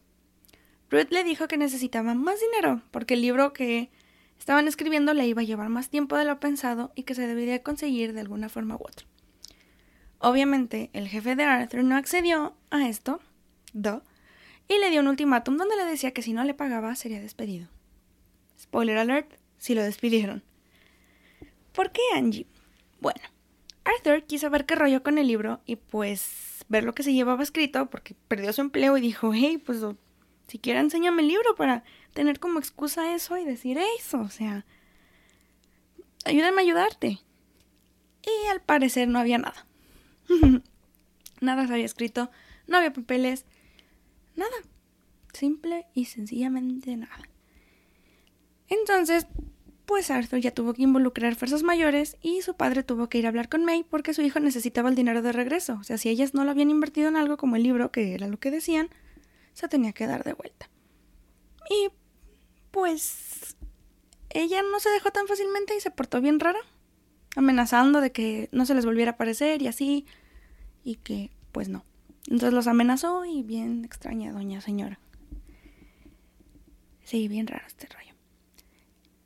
[0.89, 3.89] Ruth le dijo que necesitaba más dinero, porque el libro que
[4.39, 7.63] estaban escribiendo le iba a llevar más tiempo de lo pensado y que se debería
[7.63, 9.05] conseguir de alguna forma u otra.
[10.19, 13.19] Obviamente, el jefe de Arthur no accedió a esto,
[13.73, 14.03] do,
[14.67, 17.67] y le dio un ultimátum donde le decía que si no le pagaba sería despedido.
[18.59, 20.43] Spoiler alert, si lo despidieron.
[21.71, 22.47] ¿Por qué Angie?
[22.99, 23.21] Bueno,
[23.83, 27.43] Arthur quiso ver qué rollo con el libro y pues ver lo que se llevaba
[27.43, 29.79] escrito porque perdió su empleo y dijo, hey, pues
[30.47, 31.83] siquiera enséñame el libro para
[32.13, 34.65] tener como excusa eso y decir eso, o sea,
[36.25, 37.19] ayúdame a ayudarte.
[38.23, 39.65] Y al parecer no había nada.
[41.41, 42.29] nada se había escrito,
[42.67, 43.45] no había papeles,
[44.35, 44.55] nada.
[45.33, 47.29] Simple y sencillamente nada.
[48.69, 49.27] Entonces,
[49.85, 53.29] pues Arthur ya tuvo que involucrar fuerzas mayores y su padre tuvo que ir a
[53.29, 55.77] hablar con May porque su hijo necesitaba el dinero de regreso.
[55.79, 58.27] O sea, si ellas no lo habían invertido en algo como el libro, que era
[58.27, 58.89] lo que decían,
[59.57, 60.69] se tenía que dar de vuelta.
[61.67, 61.89] Y
[62.69, 63.57] pues
[64.29, 66.59] ella no se dejó tan fácilmente y se portó bien rara.
[67.35, 70.05] amenazando de que no se les volviera a aparecer y así,
[70.83, 71.83] y que pues no.
[72.25, 74.99] Entonces los amenazó y bien extraña doña señora.
[77.03, 78.13] Sí, bien raro este rollo.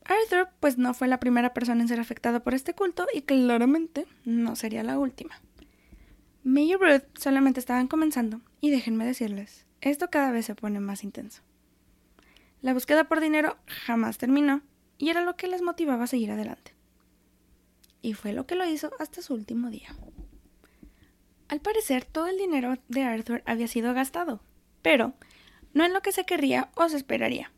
[0.05, 4.07] Arthur pues no fue la primera persona en ser afectada por este culto y claramente
[4.25, 5.41] no sería la última.
[6.43, 11.03] May y Ruth solamente estaban comenzando y déjenme decirles, esto cada vez se pone más
[11.03, 11.41] intenso.
[12.61, 14.61] La búsqueda por dinero jamás terminó
[14.97, 16.75] y era lo que les motivaba a seguir adelante.
[18.01, 19.95] Y fue lo que lo hizo hasta su último día.
[21.47, 24.41] Al parecer, todo el dinero de Arthur había sido gastado,
[24.81, 25.13] pero
[25.73, 27.51] no en lo que se querría o se esperaría,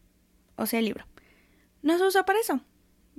[0.55, 1.05] o sea, el libro.
[1.81, 2.61] No se usó para eso.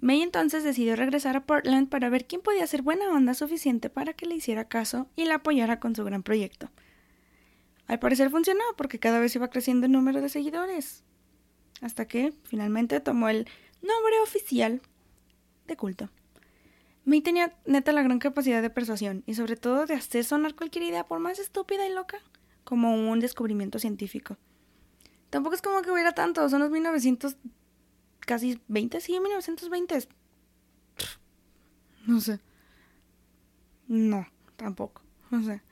[0.01, 4.15] May entonces decidió regresar a Portland para ver quién podía ser buena onda suficiente para
[4.15, 6.71] que le hiciera caso y la apoyara con su gran proyecto.
[7.87, 11.05] Al parecer funcionó porque cada vez iba creciendo el número de seguidores,
[11.81, 13.47] hasta que finalmente tomó el
[13.83, 14.81] nombre oficial
[15.67, 16.09] de culto.
[17.05, 20.85] May tenía neta la gran capacidad de persuasión y sobre todo de hacer sonar cualquier
[20.85, 22.19] idea, por más estúpida y loca,
[22.65, 24.39] como un descubrimiento científico.
[25.29, 27.37] Tampoco es como que hubiera tanto, son los 1900
[28.21, 30.09] casi 20, sí, 1920.
[32.07, 32.41] No sé.
[33.87, 34.27] No,
[34.57, 35.03] tampoco.
[35.31, 35.63] No sé.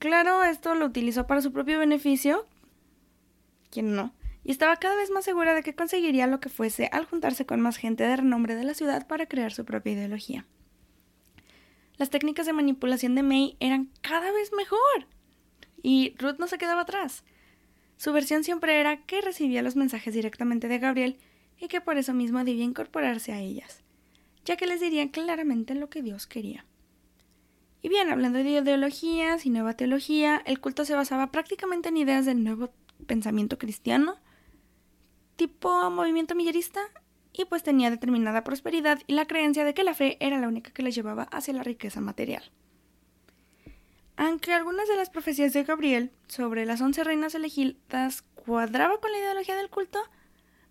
[0.00, 2.46] Claro, esto lo utilizó para su propio beneficio.
[3.70, 4.14] ¿Quién no?
[4.42, 7.60] Y estaba cada vez más segura de que conseguiría lo que fuese al juntarse con
[7.60, 10.46] más gente de renombre de la ciudad para crear su propia ideología.
[11.98, 15.06] Las técnicas de manipulación de May eran cada vez mejor.
[15.82, 17.22] Y Ruth no se quedaba atrás.
[17.98, 21.18] Su versión siempre era que recibía los mensajes directamente de Gabriel
[21.58, 23.84] y que por eso mismo debía incorporarse a ellas,
[24.46, 26.64] ya que les diría claramente lo que Dios quería.
[27.82, 32.26] Y bien, hablando de ideologías y nueva teología, el culto se basaba prácticamente en ideas
[32.26, 32.70] del nuevo
[33.06, 34.16] pensamiento cristiano,
[35.36, 36.80] tipo movimiento millerista,
[37.32, 40.72] y pues tenía determinada prosperidad y la creencia de que la fe era la única
[40.72, 42.50] que les llevaba hacia la riqueza material.
[44.16, 49.18] Aunque algunas de las profecías de Gabriel sobre las once reinas elegidas cuadraba con la
[49.18, 50.00] ideología del culto,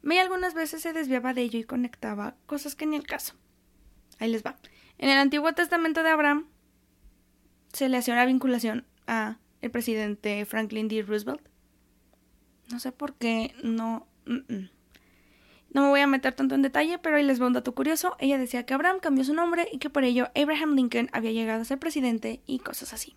[0.01, 3.36] May algunas veces se desviaba de ello y conectaba cosas que ni el caso.
[4.18, 4.57] Ahí les va.
[4.97, 6.47] En el Antiguo Testamento de Abraham
[7.74, 11.01] se le hacía una vinculación a el presidente Franklin D.
[11.01, 11.41] Roosevelt.
[12.72, 14.07] No sé por qué no.
[14.26, 18.15] No me voy a meter tanto en detalle, pero ahí les va un dato curioso.
[18.20, 21.61] Ella decía que Abraham cambió su nombre y que por ello Abraham Lincoln había llegado
[21.61, 23.15] a ser presidente y cosas así.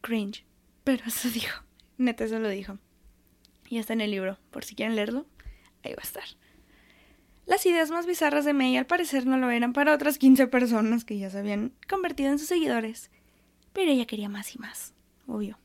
[0.00, 0.44] Cringe.
[0.84, 1.62] Pero eso dijo.
[1.98, 2.78] Neta, eso lo dijo
[3.72, 5.24] y está en el libro, por si quieren leerlo,
[5.82, 6.24] ahí va a estar.
[7.46, 11.04] Las ideas más bizarras de May al parecer no lo eran para otras 15 personas
[11.04, 13.10] que ya se habían convertido en sus seguidores,
[13.72, 14.94] pero ella quería más y más,
[15.26, 15.58] obvio.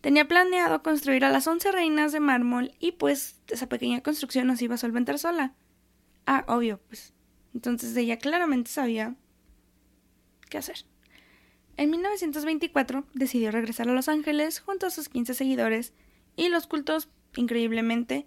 [0.00, 4.56] Tenía planeado construir a las 11 reinas de mármol y pues esa pequeña construcción no
[4.56, 5.54] se iba a solventar sola.
[6.26, 7.12] Ah, obvio, pues.
[7.54, 9.16] Entonces ella claramente sabía
[10.48, 10.84] qué hacer.
[11.76, 15.92] En 1924 decidió regresar a Los Ángeles junto a sus 15 seguidores
[16.36, 18.26] y los cultos increíblemente,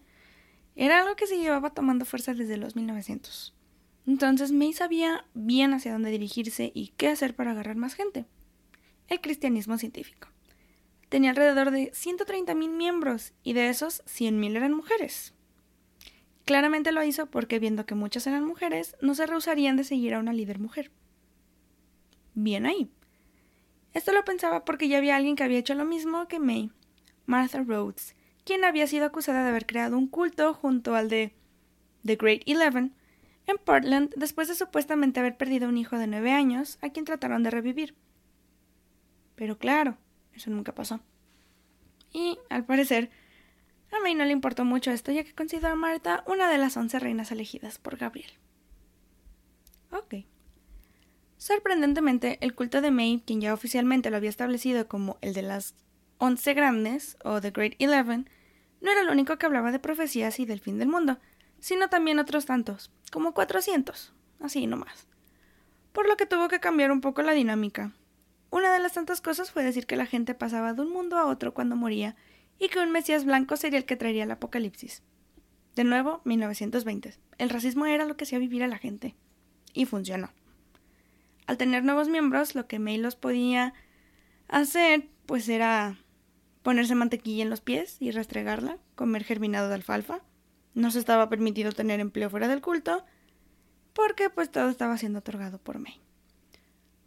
[0.86, 3.54] era algo que se llevaba tomando fuerza desde los 1900.
[4.08, 8.26] Entonces May sabía bien hacia dónde dirigirse y qué hacer para agarrar más gente.
[9.10, 10.30] El cristianismo científico.
[11.10, 15.34] Tenía alrededor de 130.000 miembros y de esos 100.000 eran mujeres.
[16.46, 20.20] Claramente lo hizo porque viendo que muchas eran mujeres, no se rehusarían de seguir a
[20.20, 20.92] una líder mujer.
[22.36, 22.90] Bien ahí.
[23.94, 26.72] Esto lo pensaba porque ya había alguien que había hecho lo mismo que May,
[27.26, 28.16] Martha Rhodes,
[28.50, 31.36] quien había sido acusada de haber creado un culto junto al de
[32.04, 32.96] The Great Eleven
[33.46, 37.44] en Portland después de supuestamente haber perdido un hijo de nueve años a quien trataron
[37.44, 37.94] de revivir.
[39.36, 40.00] Pero claro,
[40.34, 41.00] eso nunca pasó.
[42.12, 43.12] Y, al parecer,
[43.92, 46.76] a May no le importó mucho esto, ya que consideró a Marta una de las
[46.76, 48.32] once reinas elegidas por Gabriel.
[49.92, 50.26] Ok.
[51.38, 55.76] Sorprendentemente, el culto de May, quien ya oficialmente lo había establecido como el de las
[56.18, 58.28] once grandes, o The Great Eleven,
[58.82, 61.20] no era el único que hablaba de profecías y del fin del mundo,
[61.60, 65.08] sino también otros tantos, como cuatrocientos, así nomás.
[65.92, 67.92] Por lo que tuvo que cambiar un poco la dinámica.
[68.52, 71.26] Una de las tantas cosas fue decir que la gente pasaba de un mundo a
[71.26, 72.16] otro cuando moría
[72.58, 75.04] y que un Mesías blanco sería el que traería el apocalipsis.
[75.76, 77.16] De nuevo, 1920.
[77.38, 79.16] El racismo era lo que hacía vivir a la gente.
[79.74, 80.32] Y funcionó.
[81.48, 83.74] Al tener nuevos miembros, lo que May los podía
[84.48, 85.98] hacer, pues era
[86.64, 90.22] ponerse mantequilla en los pies y restregarla, comer germinado de alfalfa.
[90.74, 93.06] No se estaba permitido tener empleo fuera del culto,
[93.94, 96.00] porque pues todo estaba siendo otorgado por May.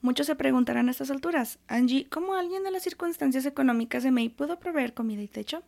[0.01, 4.29] Muchos se preguntarán a estas alturas, Angie, ¿cómo alguien de las circunstancias económicas de May
[4.29, 5.63] pudo proveer comida y techo?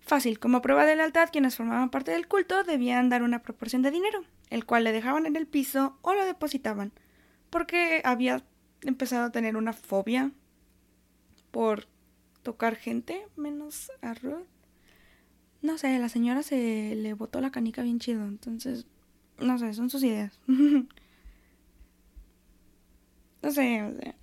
[0.00, 3.90] Fácil, como prueba de lealtad, quienes formaban parte del culto debían dar una proporción de
[3.90, 6.92] dinero, el cual le dejaban en el piso o lo depositaban,
[7.48, 8.44] porque había
[8.82, 10.32] empezado a tener una fobia
[11.52, 11.86] por
[12.42, 14.46] tocar gente, menos a Ruth.
[15.60, 18.86] No sé, la señora se le botó la canica bien chido, entonces,
[19.38, 20.40] no sé, son sus ideas.
[20.46, 20.86] no
[23.50, 24.16] sé, o sea,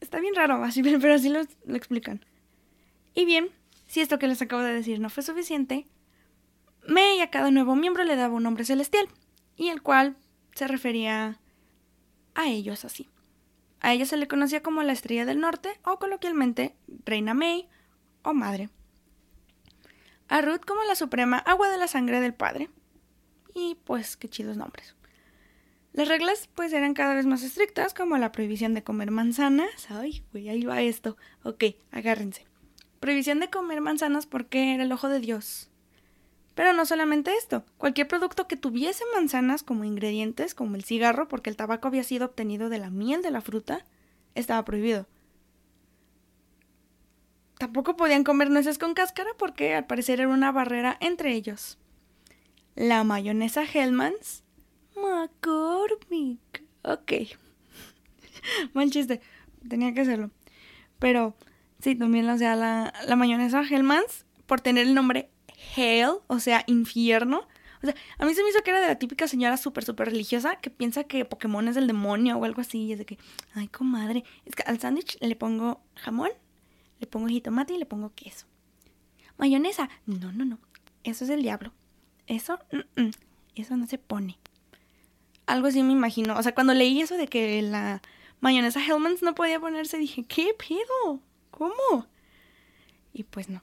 [0.00, 2.24] está bien raro, así, pero así lo, lo explican.
[3.14, 3.50] Y bien,
[3.86, 5.86] si esto que les acabo de decir no fue suficiente,
[6.86, 9.06] May a cada nuevo miembro le daba un nombre celestial,
[9.56, 10.16] y el cual
[10.54, 11.38] se refería
[12.34, 13.08] a ellos así.
[13.82, 17.68] A ella se le conocía como la Estrella del Norte o coloquialmente Reina May
[18.22, 18.70] o Madre.
[20.28, 22.70] A Ruth como la Suprema Agua de la Sangre del Padre.
[23.54, 24.94] Y pues qué chidos nombres.
[25.92, 29.90] Las reglas pues eran cada vez más estrictas como la prohibición de comer manzanas.
[29.90, 31.16] Ay, güey, ahí va esto.
[31.42, 32.46] Ok, agárrense.
[33.00, 35.71] Prohibición de comer manzanas porque era el ojo de Dios.
[36.54, 41.48] Pero no solamente esto, cualquier producto que tuviese manzanas como ingredientes, como el cigarro, porque
[41.48, 43.84] el tabaco había sido obtenido de la miel de la fruta,
[44.34, 45.06] estaba prohibido.
[47.58, 51.78] Tampoco podían comer nueces con cáscara porque al parecer era una barrera entre ellos.
[52.74, 54.42] La mayonesa Hellmann's.
[54.96, 56.64] McCormick.
[56.82, 57.12] Ok.
[58.74, 59.20] Mal chiste.
[59.68, 60.30] Tenía que hacerlo.
[60.98, 61.34] Pero
[61.78, 65.30] sí, también, o sea, la, la mayonesa Hellmann's, por tener el nombre
[65.76, 67.46] hell, o sea, infierno.
[67.82, 70.08] O sea, a mí se me hizo que era de la típica señora súper, súper
[70.08, 72.84] religiosa que piensa que Pokémon es del demonio o algo así.
[72.84, 73.18] Y es de que,
[73.54, 76.30] ay, comadre, es que al sándwich le pongo jamón,
[77.00, 78.46] le pongo jitomate y le pongo queso.
[79.36, 80.58] Mayonesa, no, no, no,
[81.02, 81.72] eso es del diablo.
[82.26, 82.58] Eso,
[83.54, 84.38] eso no se pone.
[85.46, 86.38] Algo así me imagino.
[86.38, 88.00] O sea, cuando leí eso de que la
[88.40, 91.20] mayonesa Hellmann's no podía ponerse, dije, ¿qué pedo?
[91.50, 92.06] ¿Cómo?
[93.12, 93.62] Y pues no.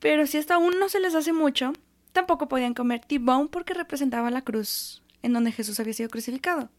[0.00, 1.72] Pero si hasta aún no se les hace mucho,
[2.12, 6.70] tampoco podían comer T-bone porque representaba la cruz en donde Jesús había sido crucificado.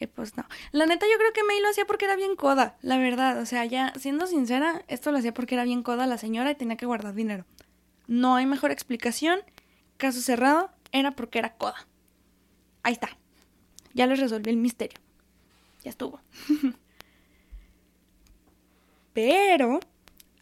[0.00, 0.44] Y pues no.
[0.72, 3.40] La neta, yo creo que May lo hacía porque era bien coda, la verdad.
[3.40, 6.56] O sea, ya siendo sincera, esto lo hacía porque era bien coda la señora y
[6.56, 7.44] tenía que guardar dinero.
[8.06, 9.40] No hay mejor explicación.
[9.96, 11.86] Caso cerrado, era porque era coda.
[12.82, 13.16] Ahí está.
[13.94, 14.98] Ya les resolví el misterio.
[15.84, 16.20] Ya estuvo.
[19.14, 19.78] Pero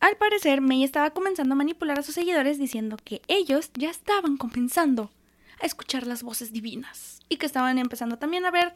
[0.03, 4.37] al parecer, May estaba comenzando a manipular a sus seguidores diciendo que ellos ya estaban
[4.37, 5.13] comenzando
[5.61, 8.75] a escuchar las voces divinas y que estaban empezando también a ver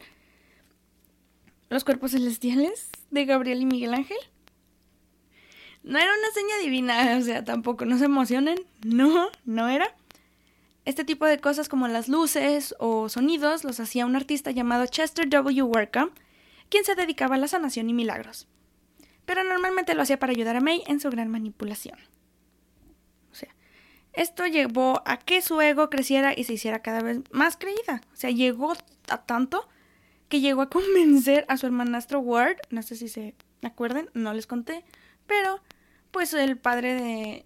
[1.69, 4.17] los cuerpos celestiales de Gabriel y Miguel Ángel.
[5.83, 9.93] No era una seña divina, o sea, tampoco, no se emocionen, no, no era.
[10.85, 15.27] Este tipo de cosas como las luces o sonidos los hacía un artista llamado Chester
[15.27, 15.61] W.
[15.63, 16.11] Workham,
[16.69, 18.47] quien se dedicaba a la sanación y milagros
[19.27, 21.99] pero normalmente lo hacía para ayudar a May en su gran manipulación.
[23.29, 23.53] O sea,
[24.13, 28.01] esto llevó a que su ego creciera y se hiciera cada vez más creída.
[28.13, 28.73] O sea, llegó
[29.09, 29.67] a tanto
[30.29, 34.47] que llegó a convencer a su hermanastro Ward, no sé si se acuerdan, no les
[34.47, 34.85] conté,
[35.25, 35.61] pero
[36.11, 37.45] pues el padre de...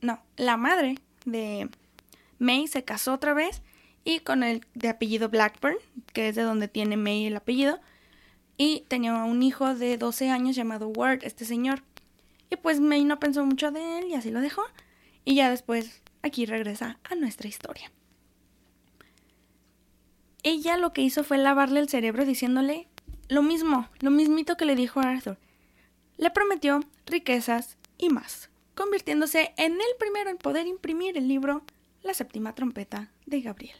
[0.00, 0.96] no, la madre
[1.26, 1.68] de
[2.38, 3.60] May se casó otra vez
[4.04, 5.76] y con el de apellido Blackburn,
[6.14, 7.78] que es de donde tiene May el apellido,
[8.62, 11.82] y tenía un hijo de 12 años llamado Ward, este señor.
[12.50, 14.62] Y pues May no pensó mucho de él y así lo dejó.
[15.24, 17.90] Y ya después aquí regresa a nuestra historia.
[20.42, 22.86] Ella lo que hizo fue lavarle el cerebro diciéndole
[23.30, 25.38] lo mismo, lo mismito que le dijo a Arthur.
[26.18, 31.64] Le prometió riquezas y más, convirtiéndose en el primero en poder imprimir el libro
[32.02, 33.76] La séptima trompeta de Gabriel.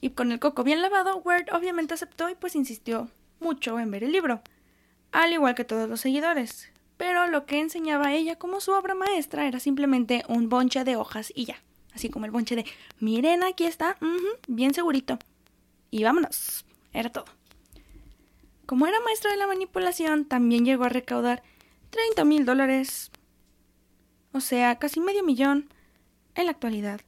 [0.00, 4.04] Y con el coco bien lavado, Ward obviamente aceptó y pues insistió mucho en ver
[4.04, 4.42] el libro,
[5.12, 6.70] al igual que todos los seguidores.
[6.96, 11.32] Pero lo que enseñaba ella como su obra maestra era simplemente un bonche de hojas
[11.34, 11.62] y ya.
[11.94, 12.64] Así como el bonche de,
[13.00, 13.96] miren, aquí está,
[14.46, 15.18] bien segurito.
[15.90, 16.64] Y vámonos.
[16.92, 17.26] Era todo.
[18.66, 21.42] Como era maestra de la manipulación, también llegó a recaudar
[21.90, 23.10] 30 mil dólares,
[24.32, 25.72] o sea, casi medio millón,
[26.34, 27.00] en la actualidad,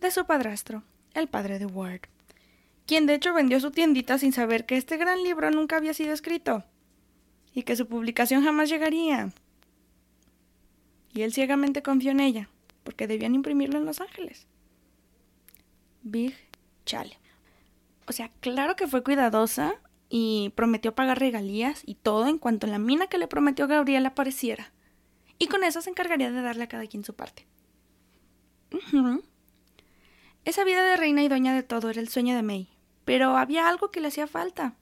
[0.00, 0.82] de su padrastro,
[1.14, 2.02] el padre de Ward
[2.88, 6.14] quien de hecho vendió su tiendita sin saber que este gran libro nunca había sido
[6.14, 6.64] escrito
[7.52, 9.30] y que su publicación jamás llegaría.
[11.12, 12.48] Y él ciegamente confió en ella,
[12.84, 14.46] porque debían imprimirlo en Los Ángeles.
[16.02, 16.34] Big
[16.86, 17.18] Chale.
[18.06, 19.74] O sea, claro que fue cuidadosa
[20.08, 24.72] y prometió pagar regalías y todo en cuanto la mina que le prometió Gabriel apareciera.
[25.38, 27.46] Y con eso se encargaría de darle a cada quien su parte.
[30.46, 32.77] Esa vida de reina y dueña de todo era el sueño de May,
[33.08, 34.76] pero había algo que le hacía falta.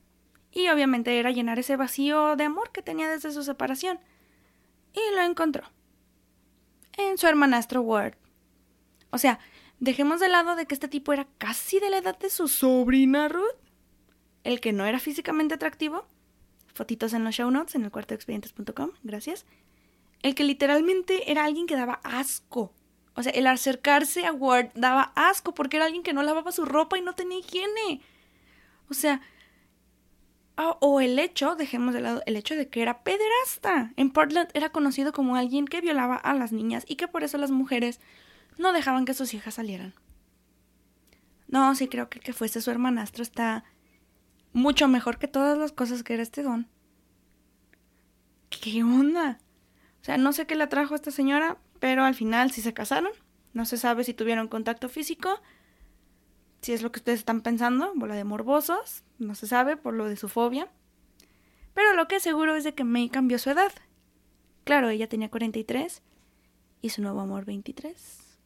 [0.50, 4.00] Y obviamente era llenar ese vacío de amor que tenía desde su separación.
[4.92, 5.70] Y lo encontró.
[6.96, 8.16] En su hermanastro Ward.
[9.10, 9.38] O sea,
[9.78, 13.28] Dejemos de lado de que este tipo era casi de la edad de su sobrina
[13.28, 13.44] Ruth,
[14.42, 16.06] el que no era físicamente atractivo.
[16.72, 19.44] Fotitos en los show notes en el cuarto de expedientes.com, gracias.
[20.22, 22.72] El que literalmente era alguien que daba asco.
[23.14, 26.64] O sea, el acercarse a Ward daba asco porque era alguien que no lavaba su
[26.64, 28.00] ropa y no tenía higiene.
[28.88, 29.20] O sea,
[30.56, 33.92] o el hecho, dejemos de lado, el hecho de que era pederasta.
[33.96, 37.36] En Portland era conocido como alguien que violaba a las niñas y que por eso
[37.38, 38.00] las mujeres
[38.56, 39.94] no dejaban que sus hijas salieran.
[41.48, 43.64] No, sí creo que que fuese su hermanastro está
[44.52, 46.68] mucho mejor que todas las cosas que era este don.
[48.48, 49.38] ¿Qué onda?
[50.00, 52.72] O sea, no sé qué le trajo a esta señora, pero al final sí se
[52.72, 53.12] casaron.
[53.52, 55.40] No se sabe si tuvieron contacto físico.
[56.60, 59.04] Si es lo que ustedes están pensando, bola de morbosos.
[59.18, 60.68] No se sabe por lo de su fobia.
[61.74, 63.72] Pero lo que es seguro es de que May cambió su edad.
[64.64, 66.02] Claro, ella tenía 43
[66.80, 68.38] y su nuevo amor 23.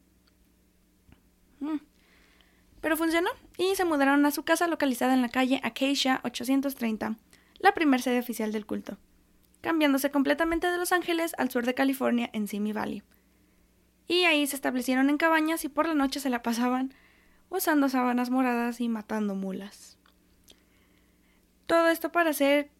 [1.61, 1.77] Mm.
[2.81, 7.17] Pero funcionó y se mudaron a su casa localizada en la calle Acacia 830,
[7.59, 8.99] la primer sede oficial del culto,
[9.61, 13.03] cambiándose completamente de Los Ángeles al sur de California en Simi Valley.
[14.09, 16.95] Y ahí se establecieron en cabañas y por la noche se la pasaban
[17.51, 19.99] usando sábanas moradas y matando mulas.
[21.67, 22.71] Todo esto para hacer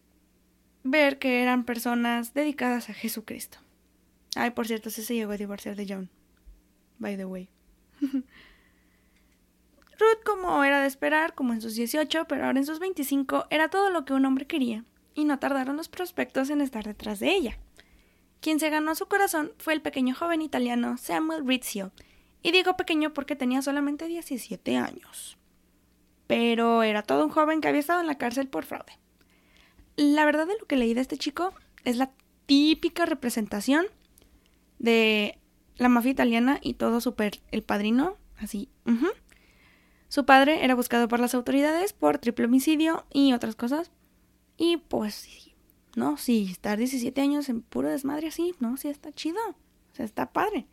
[0.83, 3.59] ver que eran personas dedicadas a Jesucristo.
[4.35, 6.09] Ay, por cierto, sí se llegó a divorciar de John.
[6.97, 7.49] By the way.
[10.01, 13.69] Ruth, como era de esperar, como en sus 18, pero ahora en sus 25, era
[13.69, 17.31] todo lo que un hombre quería, y no tardaron los prospectos en estar detrás de
[17.31, 17.59] ella.
[18.39, 21.91] Quien se ganó su corazón fue el pequeño joven italiano Samuel Rizzio,
[22.41, 25.37] y digo pequeño porque tenía solamente 17 años.
[26.27, 28.97] Pero era todo un joven que había estado en la cárcel por fraude.
[29.95, 32.11] La verdad de lo que leí de este chico es la
[32.45, 33.85] típica representación
[34.79, 35.37] de
[35.77, 38.69] la mafia italiana y todo super el padrino, así,
[40.11, 43.91] su padre era buscado por las autoridades por triple homicidio y otras cosas.
[44.57, 45.53] Y pues,
[45.95, 49.39] no, sí, estar 17 años en puro desmadre así, no, sí está chido.
[49.49, 50.67] O sea, está padre.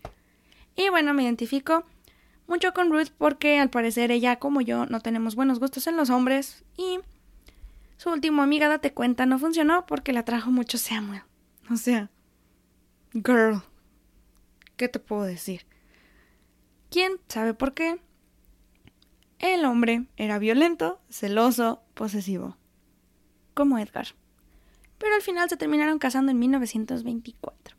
[0.79, 1.85] Y bueno, me identifico
[2.47, 6.09] mucho con Ruth porque al parecer ella como yo no tenemos buenos gustos en los
[6.09, 7.01] hombres y
[7.97, 11.23] su último amiga date cuenta no funcionó porque la trajo mucho Samuel.
[11.69, 12.11] O sea,
[13.13, 13.61] girl,
[14.77, 15.67] ¿qué te puedo decir?
[16.91, 18.01] ¿Quién sabe por qué?
[19.41, 22.57] El hombre era violento, celoso, posesivo,
[23.53, 24.15] como Edgar.
[24.99, 27.77] Pero al final se terminaron casando en 1924.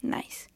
[0.00, 0.48] Nice.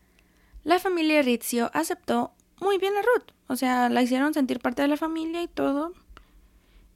[0.64, 4.88] La familia Rizzio aceptó muy bien a Ruth, o sea, la hicieron sentir parte de
[4.88, 5.92] la familia y todo,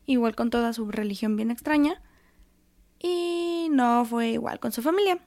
[0.06, 2.00] igual con toda su religión bien extraña,
[3.00, 5.18] y no fue igual con su familia.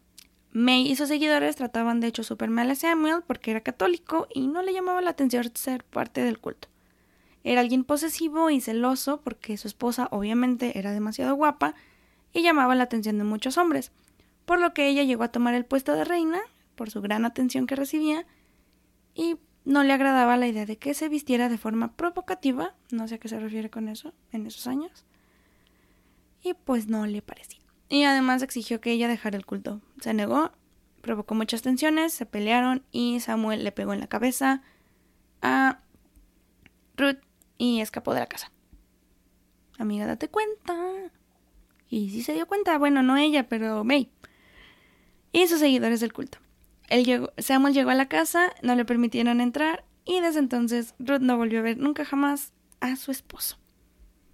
[0.51, 4.47] May y sus seguidores trataban de hecho súper mal a Samuel porque era católico y
[4.47, 6.69] no le llamaba la atención ser parte del culto.
[7.43, 11.75] Era alguien posesivo y celoso porque su esposa obviamente era demasiado guapa
[12.33, 13.91] y llamaba la atención de muchos hombres,
[14.45, 16.39] por lo que ella llegó a tomar el puesto de reina
[16.80, 18.25] por su gran atención que recibía
[19.13, 23.15] y no le agradaba la idea de que se vistiera de forma provocativa, no sé
[23.15, 25.03] a qué se refiere con eso en esos años,
[26.41, 27.59] y pues no le parecía.
[27.89, 29.82] Y además exigió que ella dejara el culto.
[29.99, 30.53] Se negó,
[31.01, 34.61] provocó muchas tensiones, se pelearon y Samuel le pegó en la cabeza
[35.41, 35.82] a
[36.95, 37.19] Ruth
[37.57, 38.53] y escapó de la casa.
[39.77, 41.11] Amiga, date cuenta.
[41.89, 44.09] Y sí se dio cuenta, bueno, no ella, pero May.
[45.34, 46.38] Y sus seguidores del culto.
[46.89, 51.37] Él Samuel llegó a la casa, no le permitieron entrar y desde entonces Ruth no
[51.37, 53.57] volvió a ver nunca jamás a su esposo.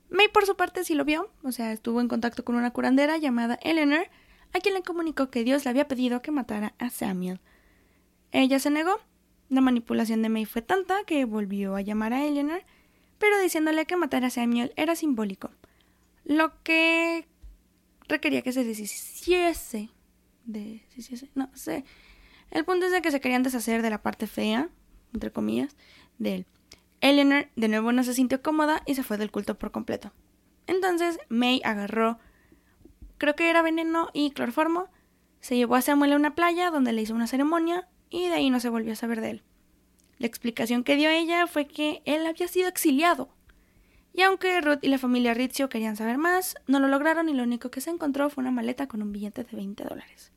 [0.10, 3.18] May por su parte sí lo vio, o sea, estuvo en contacto con una curandera
[3.18, 4.08] llamada Eleanor,
[4.54, 7.40] a quien le comunicó que Dios le había pedido que matara a Samuel.
[8.32, 9.00] Ella se negó.
[9.50, 12.64] La manipulación de May fue tanta que volvió a llamar a Eleanor
[13.18, 15.50] pero diciéndole que matar a Samuel era simbólico,
[16.26, 17.26] lo que
[18.08, 19.90] requería que se deshiciese.
[20.46, 21.86] Deshiciese, no sé.
[22.56, 24.70] El punto es de que se querían deshacer de la parte fea,
[25.14, 25.76] entre comillas,
[26.20, 26.46] de él.
[27.02, 30.14] Eleanor de nuevo no se sintió cómoda y se fue del culto por completo.
[30.66, 32.18] Entonces May agarró,
[33.18, 34.88] creo que era veneno y cloroformo,
[35.42, 38.50] se llevó a Samuel a una playa donde le hizo una ceremonia y de ahí
[38.50, 39.44] no se volvió a saber de él.
[40.18, 43.36] La explicación que dio ella fue que él había sido exiliado.
[44.14, 47.44] Y aunque Ruth y la familia Rizzio querían saber más, no lo lograron y lo
[47.44, 50.32] único que se encontró fue una maleta con un billete de 20 dólares.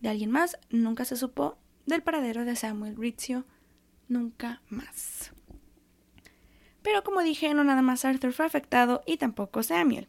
[0.00, 3.44] De alguien más nunca se supo del paradero de Samuel Rizzio,
[4.08, 5.32] nunca más.
[6.82, 10.08] Pero como dije, no nada más Arthur fue afectado y tampoco Samuel.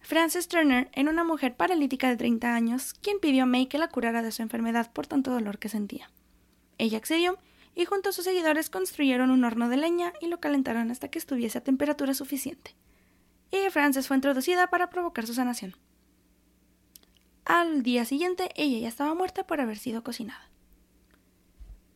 [0.00, 3.88] Frances Turner era una mujer paralítica de 30 años quien pidió a May que la
[3.88, 6.10] curara de su enfermedad por tanto dolor que sentía.
[6.78, 7.38] Ella accedió
[7.74, 11.18] y junto a sus seguidores construyeron un horno de leña y lo calentaron hasta que
[11.18, 12.74] estuviese a temperatura suficiente.
[13.52, 15.76] Y Frances fue introducida para provocar su sanación.
[17.52, 20.48] Al día siguiente ella ya estaba muerta por haber sido cocinada.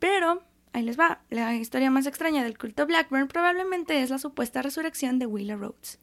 [0.00, 0.42] Pero,
[0.72, 5.20] ahí les va, la historia más extraña del culto Blackburn probablemente es la supuesta resurrección
[5.20, 6.00] de Willa Rhodes.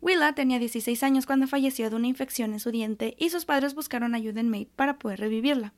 [0.00, 3.76] Willa tenía 16 años cuando falleció de una infección en su diente y sus padres
[3.76, 5.72] buscaron ayuda en Maid para poder revivirla.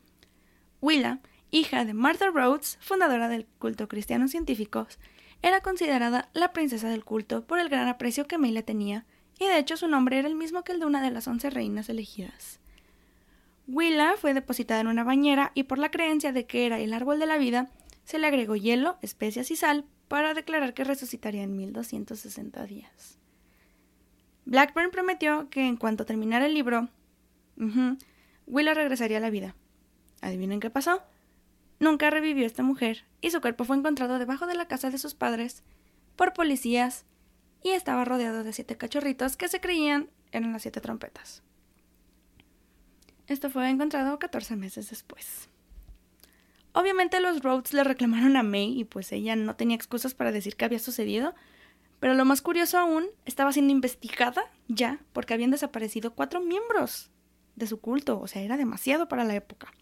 [0.81, 4.87] Willa, hija de Martha Rhodes, fundadora del culto cristiano científico,
[5.43, 9.05] era considerada la princesa del culto por el gran aprecio que May le tenía,
[9.39, 11.51] y de hecho su nombre era el mismo que el de una de las once
[11.51, 12.62] reinas elegidas.
[13.67, 17.19] Willa fue depositada en una bañera y por la creencia de que era el árbol
[17.19, 17.71] de la vida,
[18.05, 23.19] se le agregó hielo, especias y sal para declarar que resucitaría en 1260 días.
[24.45, 26.89] Blackburn prometió que en cuanto terminara el libro,
[28.47, 29.55] Willa regresaría a la vida.
[30.21, 31.03] ¿Adivinen qué pasó?
[31.79, 35.15] Nunca revivió esta mujer y su cuerpo fue encontrado debajo de la casa de sus
[35.15, 35.63] padres
[36.17, 37.05] por policías
[37.63, 41.43] y estaba rodeado de siete cachorritos que se creían eran las siete trompetas.
[43.29, 45.49] Esto fue encontrado 14 meses después.
[46.73, 50.57] Obviamente los Rhodes le reclamaron a May y pues ella no tenía excusas para decir
[50.57, 51.35] qué había sucedido,
[52.01, 57.11] pero lo más curioso aún, estaba siendo investigada ya porque habían desaparecido cuatro miembros
[57.57, 59.73] de su culto, o sea, era demasiado para la época.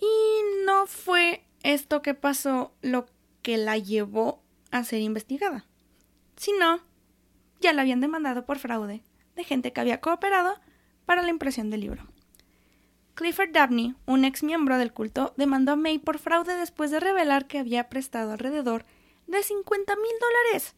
[0.00, 3.06] Y no fue esto que pasó lo
[3.42, 5.66] que la llevó a ser investigada,
[6.36, 6.80] sino
[7.60, 9.02] ya la habían demandado por fraude
[9.34, 10.60] de gente que había cooperado
[11.08, 12.06] para la impresión del libro.
[13.14, 17.46] Clifford Dabney, un ex miembro del culto, demandó a May por fraude después de revelar
[17.46, 18.84] que había prestado alrededor
[19.26, 20.76] de 50 mil dólares.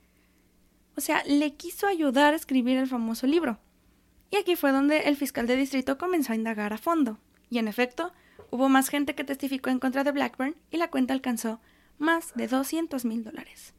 [0.96, 3.58] O sea, le quiso ayudar a escribir el famoso libro.
[4.30, 7.18] Y aquí fue donde el fiscal de distrito comenzó a indagar a fondo.
[7.50, 8.12] Y en efecto,
[8.50, 11.60] Hubo más gente que testificó en contra de Blackburn y la cuenta alcanzó
[11.98, 13.74] más de 200 mil dólares.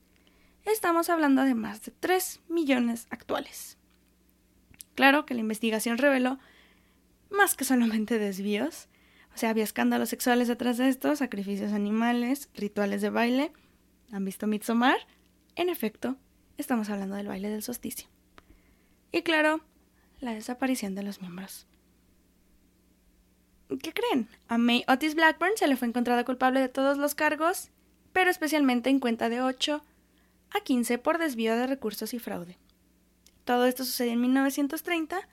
[0.64, 3.78] Estamos hablando de más de 3 millones actuales.
[5.02, 6.38] Claro que la investigación reveló
[7.32, 8.88] más que solamente desvíos,
[9.34, 13.52] o sea, había escándalos sexuales detrás de esto, sacrificios animales, rituales de baile.
[14.12, 15.00] ¿Han visto Midsommar?
[15.56, 16.18] En efecto,
[16.60, 18.10] estamos hablando del baile del solsticio.
[19.12, 19.62] Y claro,
[20.20, 21.66] la desaparición de los miembros.
[23.82, 24.28] ¿Qué creen?
[24.50, 27.72] A May Otis Blackburn se le fue encontrada culpable de todos los cargos,
[28.14, 29.84] pero especialmente en cuenta de 8
[30.52, 32.60] a 15 por desvío de recursos y fraude.
[33.46, 35.28] Todo esto sucedió en 1930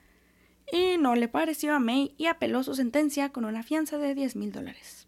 [0.72, 4.36] y no le pareció a May y apeló su sentencia con una fianza de 10
[4.36, 5.06] mil dólares.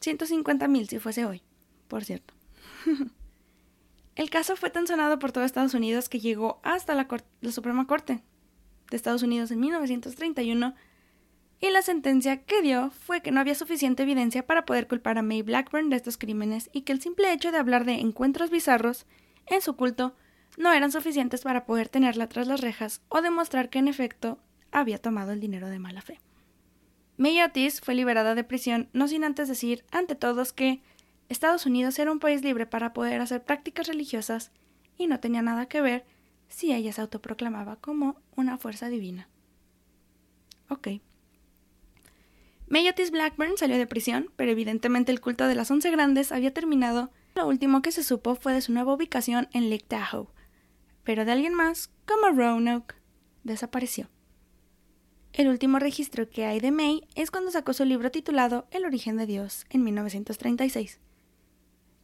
[0.00, 1.42] 150 mil si fuese hoy,
[1.88, 2.34] por cierto.
[4.16, 7.06] El caso fue tan sonado por todo Estados Unidos que llegó hasta la,
[7.40, 8.22] la Suprema Corte
[8.90, 10.74] de Estados Unidos en 1931
[11.60, 15.22] y la sentencia que dio fue que no había suficiente evidencia para poder culpar a
[15.22, 19.06] May Blackburn de estos crímenes y que el simple hecho de hablar de encuentros bizarros
[19.46, 20.14] en su culto
[20.58, 24.38] no eran suficientes para poder tenerla tras las rejas o demostrar que en efecto
[24.72, 26.20] había tomado el dinero de mala fe.
[27.16, 30.82] May Otis fue liberada de prisión no sin antes decir ante todos que
[31.28, 34.50] Estados Unidos era un país libre para poder hacer prácticas religiosas
[34.96, 36.04] y no tenía nada que ver
[36.48, 39.28] si ella se autoproclamaba como una fuerza divina.
[40.68, 40.88] Ok.
[42.68, 47.10] Mayotis Blackburn salió de prisión, pero evidentemente el culto de las once grandes había terminado.
[47.34, 50.28] Lo último que se supo fue de su nueva ubicación en Lake Tahoe,
[51.08, 52.94] pero de alguien más, como Roanoke,
[53.42, 54.10] desapareció.
[55.32, 59.16] El último registro que hay de May es cuando sacó su libro titulado El origen
[59.16, 61.00] de Dios en 1936.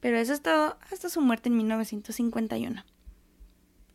[0.01, 2.83] Pero eso es todo hasta su muerte en 1951.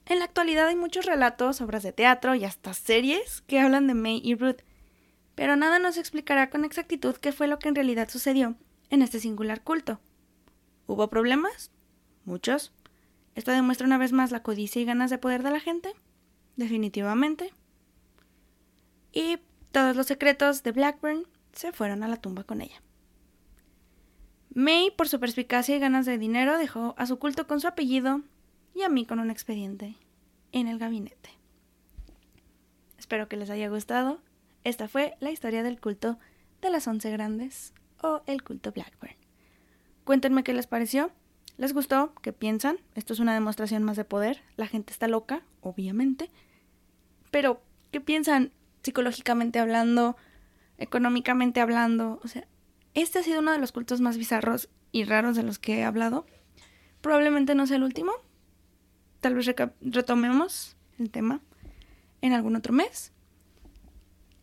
[0.06, 3.96] En la actualidad hay muchos relatos, obras de teatro y hasta series que hablan de
[3.96, 4.62] May y Ruth,
[5.34, 8.58] pero nada nos explicará con exactitud qué fue lo que en realidad sucedió
[8.92, 10.02] en este singular culto.
[10.86, 11.72] ¿Hubo problemas?
[12.26, 12.74] Muchos.
[13.40, 15.94] ¿Esto demuestra una vez más la codicia y ganas de poder de la gente?
[16.58, 17.54] Definitivamente.
[19.14, 19.40] Y
[19.72, 22.82] todos los secretos de Blackburn se fueron a la tumba con ella.
[24.54, 28.24] May, por su perspicacia y ganas de dinero, dejó a su culto con su apellido
[28.76, 29.96] y a mí con un expediente
[30.52, 31.30] en el gabinete.
[32.98, 34.20] Espero que les haya gustado
[34.66, 36.20] esta fue la historia del culto
[36.62, 37.74] de las once grandes
[38.04, 39.16] o el culto Blackburn.
[40.04, 41.10] Cuéntenme qué les pareció.
[41.60, 42.14] ¿Les gustó?
[42.24, 42.80] ¿Qué piensan?
[42.96, 44.42] Esto es una demostración más de poder.
[44.58, 46.32] La gente está loca, obviamente.
[47.30, 48.52] Pero, ¿qué piensan
[48.82, 50.18] psicológicamente hablando,
[50.80, 52.20] económicamente hablando?
[52.24, 52.48] O sea,
[52.96, 55.84] este ha sido uno de los cultos más bizarros y raros de los que he
[55.84, 56.26] hablado.
[57.02, 58.14] Probablemente no sea el último.
[59.20, 61.42] Tal vez retomemos el tema
[62.22, 63.14] en algún otro mes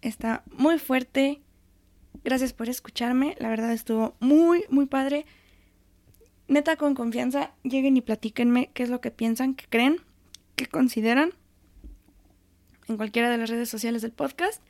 [0.02, 1.42] está muy fuerte
[2.24, 3.36] Gracias por escucharme.
[3.38, 5.26] La verdad estuvo muy, muy padre.
[6.48, 10.00] Neta, con confianza, lleguen y platíquenme qué es lo que piensan, qué creen,
[10.54, 11.32] qué consideran
[12.88, 14.62] en cualquiera de las redes sociales del podcast.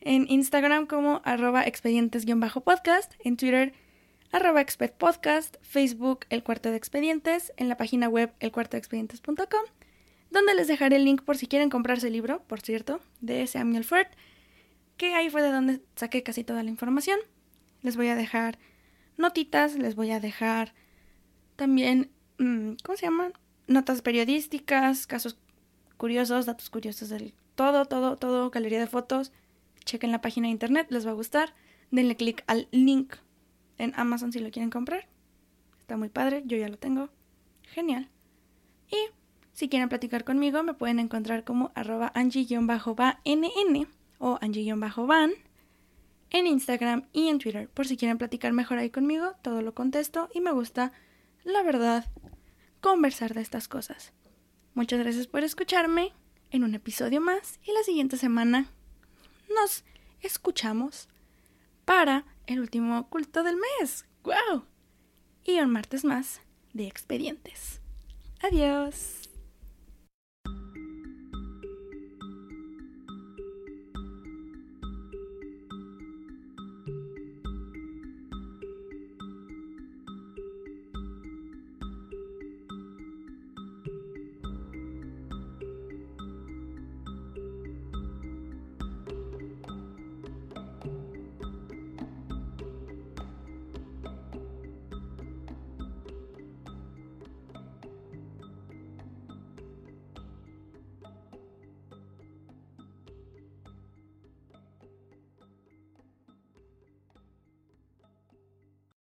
[0.00, 3.72] En Instagram como arroba expedientes-podcast, en Twitter
[4.32, 9.64] arroba expedpodcast, Facebook El Cuarto de Expedientes, en la página web elcuartodeexpedientes.com,
[10.30, 13.84] donde les dejaré el link por si quieren comprarse el libro, por cierto, de Samuel
[13.84, 14.06] Ford,
[14.96, 17.18] que ahí fue de donde saqué casi toda la información.
[17.82, 18.58] Les voy a dejar
[19.16, 20.74] notitas, les voy a dejar
[21.58, 23.32] también, mm, ¿cómo se llaman?
[23.66, 25.36] Notas periodísticas, casos
[25.96, 29.32] curiosos, datos curiosos del todo, todo, todo, galería de fotos.
[29.84, 31.54] Chequen la página de internet, les va a gustar.
[31.90, 33.16] Denle clic al link
[33.76, 35.08] en Amazon si lo quieren comprar.
[35.80, 37.08] Está muy padre, yo ya lo tengo.
[37.64, 38.08] Genial.
[38.88, 38.96] Y
[39.52, 42.68] si quieren platicar conmigo, me pueden encontrar como arroba angie-bann
[44.18, 45.32] o angie-van
[46.30, 47.68] en Instagram y en Twitter.
[47.68, 50.92] Por si quieren platicar mejor ahí conmigo, todo lo contesto y me gusta,
[51.44, 52.04] la verdad,
[52.80, 54.12] conversar de estas cosas.
[54.74, 56.12] Muchas gracias por escucharme
[56.50, 58.70] en un episodio más y la siguiente semana
[59.54, 59.84] nos
[60.20, 61.08] escuchamos
[61.84, 64.06] para el último culto del mes.
[64.22, 64.64] ¡Wow!
[65.44, 66.40] Y un martes más
[66.72, 67.80] de expedientes.
[68.42, 69.27] Adiós.